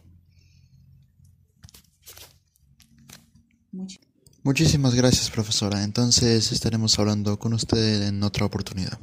Muchísimas 4.44 4.94
gracias, 4.94 5.30
profesora. 5.30 5.82
Entonces 5.82 6.52
estaremos 6.52 6.98
hablando 6.98 7.38
con 7.38 7.54
usted 7.54 8.06
en 8.06 8.22
otra 8.22 8.46
oportunidad. 8.46 8.98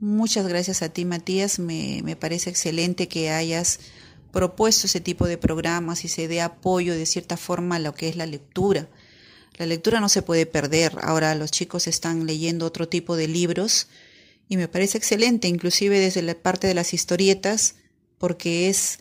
Muchas 0.00 0.48
gracias 0.48 0.82
a 0.82 0.88
ti, 0.88 1.04
Matías. 1.04 1.60
Me, 1.60 2.00
me 2.02 2.16
parece 2.16 2.50
excelente 2.50 3.06
que 3.06 3.30
hayas 3.30 3.78
propuesto 4.32 4.86
ese 4.86 5.00
tipo 5.00 5.28
de 5.28 5.38
programas 5.38 6.04
y 6.04 6.08
se 6.08 6.26
dé 6.26 6.40
apoyo 6.40 6.94
de 6.94 7.06
cierta 7.06 7.36
forma 7.36 7.76
a 7.76 7.78
lo 7.78 7.94
que 7.94 8.08
es 8.08 8.16
la 8.16 8.26
lectura 8.26 8.88
la 9.56 9.66
lectura 9.66 10.00
no 10.00 10.08
se 10.08 10.22
puede 10.22 10.46
perder. 10.46 10.96
Ahora 11.02 11.34
los 11.34 11.50
chicos 11.50 11.86
están 11.86 12.26
leyendo 12.26 12.66
otro 12.66 12.88
tipo 12.88 13.16
de 13.16 13.28
libros 13.28 13.88
y 14.48 14.56
me 14.56 14.68
parece 14.68 14.98
excelente, 14.98 15.48
inclusive 15.48 15.98
desde 15.98 16.22
la 16.22 16.34
parte 16.34 16.66
de 16.66 16.74
las 16.74 16.94
historietas, 16.94 17.76
porque 18.18 18.68
es 18.68 18.98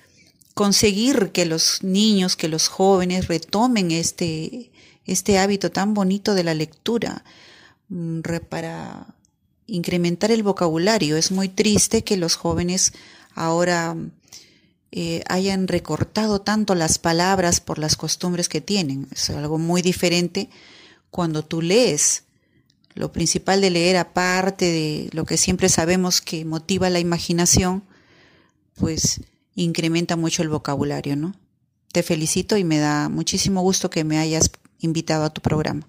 conseguir 0.54 1.32
que 1.32 1.46
los 1.46 1.84
niños, 1.84 2.36
que 2.36 2.48
los 2.48 2.68
jóvenes 2.68 3.28
retomen 3.28 3.92
este, 3.92 4.72
este 5.06 5.40
hábito 5.40 5.72
tan 5.72 5.94
bonito 5.94 6.34
de 6.34 6.44
la 6.44 6.54
lectura 6.54 7.24
mm, 7.90 8.20
para 8.50 9.16
incrementar 9.68 10.32
el 10.32 10.44
vocabulario. 10.44 11.18
Es 11.18 11.32
muy 11.32 11.50
triste 11.50 12.04
que 12.04 12.18
los 12.18 12.36
jóvenes 12.36 12.94
ahora 13.34 13.96
eh, 14.92 15.24
hayan 15.30 15.68
recortado 15.68 16.42
tanto 16.42 16.76
las 16.76 17.00
palabras 17.00 17.62
por 17.62 17.80
las 17.80 17.96
costumbres 17.96 18.50
que 18.50 18.60
tienen. 18.60 19.08
Es 19.12 19.30
algo 19.30 19.58
muy 19.58 19.82
diferente 19.82 20.50
cuando 21.10 21.44
tú 21.44 21.62
lees. 21.62 22.24
Lo 22.94 23.12
principal 23.12 23.62
de 23.62 23.70
leer, 23.70 23.96
aparte 23.96 24.66
de 24.66 25.10
lo 25.14 25.26
que 25.26 25.38
siempre 25.38 25.70
sabemos 25.70 26.20
que 26.20 26.44
motiva 26.44 26.90
la 26.90 27.00
imaginación, 27.00 27.84
pues 28.76 29.22
incrementa 29.56 30.18
mucho 30.18 30.42
el 30.42 30.50
vocabulario, 30.50 31.16
¿no? 31.16 31.36
Te 31.94 32.04
felicito 32.04 32.58
y 32.58 32.64
me 32.64 32.80
da 32.80 33.08
muchísimo 33.08 33.62
gusto 33.62 33.90
que 33.90 34.04
me 34.04 34.18
hayas 34.18 34.52
invitado 34.80 35.24
a 35.24 35.30
tu 35.30 35.42
programa. 35.42 35.88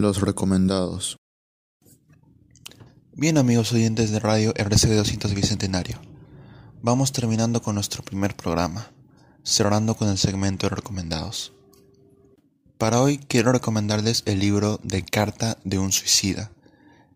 Los 0.00 0.22
recomendados. 0.22 1.18
Bien 3.12 3.36
amigos 3.36 3.70
oyentes 3.74 4.10
de 4.10 4.18
radio 4.18 4.54
RCD 4.56 4.96
200 4.96 5.34
Bicentenario, 5.34 6.00
vamos 6.80 7.12
terminando 7.12 7.60
con 7.60 7.74
nuestro 7.74 8.02
primer 8.02 8.34
programa, 8.34 8.92
cerrando 9.42 9.94
con 9.96 10.08
el 10.08 10.16
segmento 10.16 10.66
de 10.66 10.76
recomendados. 10.76 11.52
Para 12.78 13.02
hoy 13.02 13.18
quiero 13.18 13.52
recomendarles 13.52 14.22
el 14.24 14.38
libro 14.38 14.80
de 14.82 15.04
Carta 15.04 15.58
de 15.64 15.78
un 15.78 15.92
Suicida. 15.92 16.50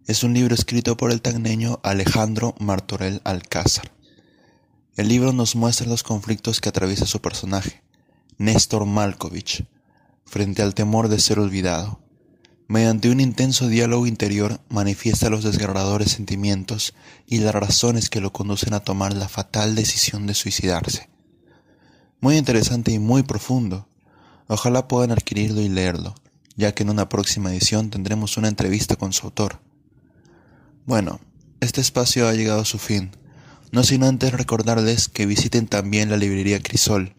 Es 0.07 0.23
un 0.23 0.35
libro 0.35 0.55
escrito 0.55 0.99
por 0.99 1.11
el 1.11 1.23
tagneño 1.23 1.81
Alejandro 1.83 2.55
Martorell 2.59 3.23
Alcázar. 3.25 3.93
El 4.99 5.09
libro 5.09 5.33
nos 5.33 5.57
muestra 5.57 5.89
los 5.89 6.03
conflictos 6.03 6.61
que 6.61 6.69
atraviesa 6.69 7.07
su 7.07 7.23
personaje, 7.23 7.83
Néstor 8.37 8.85
Malkovich, 8.85 9.65
frente 10.27 10.61
al 10.61 10.75
temor 10.75 11.09
de 11.09 11.19
ser 11.19 11.39
olvidado 11.39 12.04
Mediante 12.67 13.11
un 13.11 13.21
intenso 13.21 13.69
diálogo 13.69 14.07
interior 14.07 14.59
manifiesta 14.71 15.29
los 15.29 15.45
desgarradores 15.45 16.13
sentimientos 16.13 16.95
y 17.27 17.39
las 17.39 17.55
razones 17.55 18.09
que 18.09 18.23
lo 18.23 18.33
conducen 18.33 18.73
a 18.73 18.81
tomar 18.81 19.13
la 19.13 19.29
fatal 19.29 19.75
decisión 19.75 20.27
de 20.27 20.35
suicidarse. 20.35 21.11
Muy 22.21 22.39
interesante 22.39 22.91
y 22.91 22.99
muy 22.99 23.23
profundo. 23.23 23.87
Ojalá 24.47 24.89
puedan 24.89 25.11
adquirirlo 25.11 25.61
y 25.61 25.69
leerlo, 25.69 26.15
ya 26.57 26.73
que 26.73 26.85
en 26.85 26.91
una 26.91 27.11
próxima 27.11 27.51
edición 27.51 27.91
tendremos 27.91 28.39
una 28.39 28.49
entrevista 28.49 28.97
con 28.97 29.13
su 29.13 29.27
autor. 29.27 29.61
Bueno, 30.87 31.21
este 31.61 31.83
espacio 31.83 32.27
ha 32.27 32.33
llegado 32.33 32.63
a 32.63 32.67
su 32.67 32.79
fin, 32.79 33.11
no 33.73 33.85
sin 33.85 34.05
antes 34.05 34.33
recordarles 34.33 35.09
que 35.09 35.27
visiten 35.27 35.67
también 35.67 36.09
la 36.09 36.17
librería 36.17 36.61
Crisol, 36.61 37.15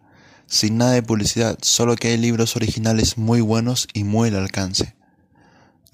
sin 0.47 0.77
nada 0.77 0.93
de 0.93 1.03
publicidad, 1.03 1.59
solo 1.61 1.95
que 1.95 2.07
hay 2.07 2.17
libros 2.17 2.55
originales 2.55 3.19
muy 3.19 3.41
buenos 3.41 3.87
y 3.93 4.03
muy 4.03 4.29
al 4.29 4.37
alcance. 4.37 4.94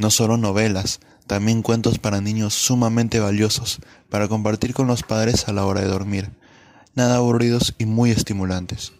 No 0.02 0.10
solo 0.10 0.36
novelas, 0.36 1.00
también 1.28 1.62
cuentos 1.62 2.00
para 2.00 2.22
niños 2.22 2.56
sumamente 2.56 3.20
valiosos 3.20 3.82
para 4.10 4.28
compartir 4.28 4.74
con 4.74 4.88
los 4.88 5.04
padres 5.04 5.48
a 5.48 5.54
la 5.54 5.64
hora 5.64 5.82
de 5.82 5.90
dormir, 5.90 6.32
nada 6.96 7.18
aburridos 7.18 7.76
y 7.78 7.86
muy 7.86 8.10
estimulantes. 8.10 8.94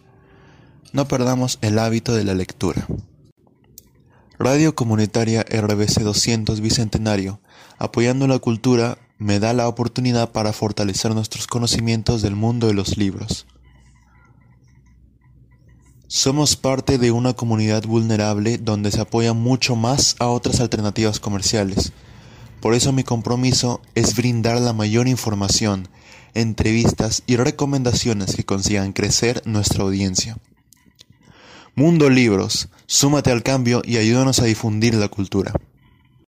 No 0.92 1.08
perdamos 1.08 1.58
el 1.60 1.80
hábito 1.80 2.14
de 2.14 2.22
la 2.22 2.34
lectura. 2.34 2.86
Radio 4.38 4.76
Comunitaria 4.76 5.42
RBC 5.42 6.02
200 6.02 6.60
Bicentenario, 6.60 7.40
apoyando 7.78 8.28
la 8.28 8.38
cultura, 8.38 8.96
me 9.18 9.40
da 9.40 9.54
la 9.54 9.66
oportunidad 9.66 10.30
para 10.30 10.52
fortalecer 10.52 11.16
nuestros 11.16 11.48
conocimientos 11.48 12.22
del 12.22 12.36
mundo 12.36 12.68
de 12.68 12.74
los 12.74 12.96
libros. 12.96 13.48
Somos 16.14 16.56
parte 16.56 16.98
de 16.98 17.10
una 17.10 17.32
comunidad 17.32 17.84
vulnerable 17.84 18.58
donde 18.58 18.90
se 18.90 19.00
apoya 19.00 19.32
mucho 19.32 19.76
más 19.76 20.14
a 20.18 20.26
otras 20.26 20.60
alternativas 20.60 21.20
comerciales. 21.20 21.94
Por 22.60 22.74
eso 22.74 22.92
mi 22.92 23.02
compromiso 23.02 23.80
es 23.94 24.14
brindar 24.14 24.60
la 24.60 24.74
mayor 24.74 25.08
información, 25.08 25.88
entrevistas 26.34 27.22
y 27.26 27.36
recomendaciones 27.36 28.36
que 28.36 28.44
consigan 28.44 28.92
crecer 28.92 29.40
nuestra 29.46 29.84
audiencia. 29.84 30.36
Mundo 31.74 32.10
Libros, 32.10 32.68
súmate 32.84 33.32
al 33.32 33.42
cambio 33.42 33.80
y 33.82 33.96
ayúdanos 33.96 34.38
a 34.40 34.44
difundir 34.44 34.92
la 34.92 35.08
cultura. 35.08 35.54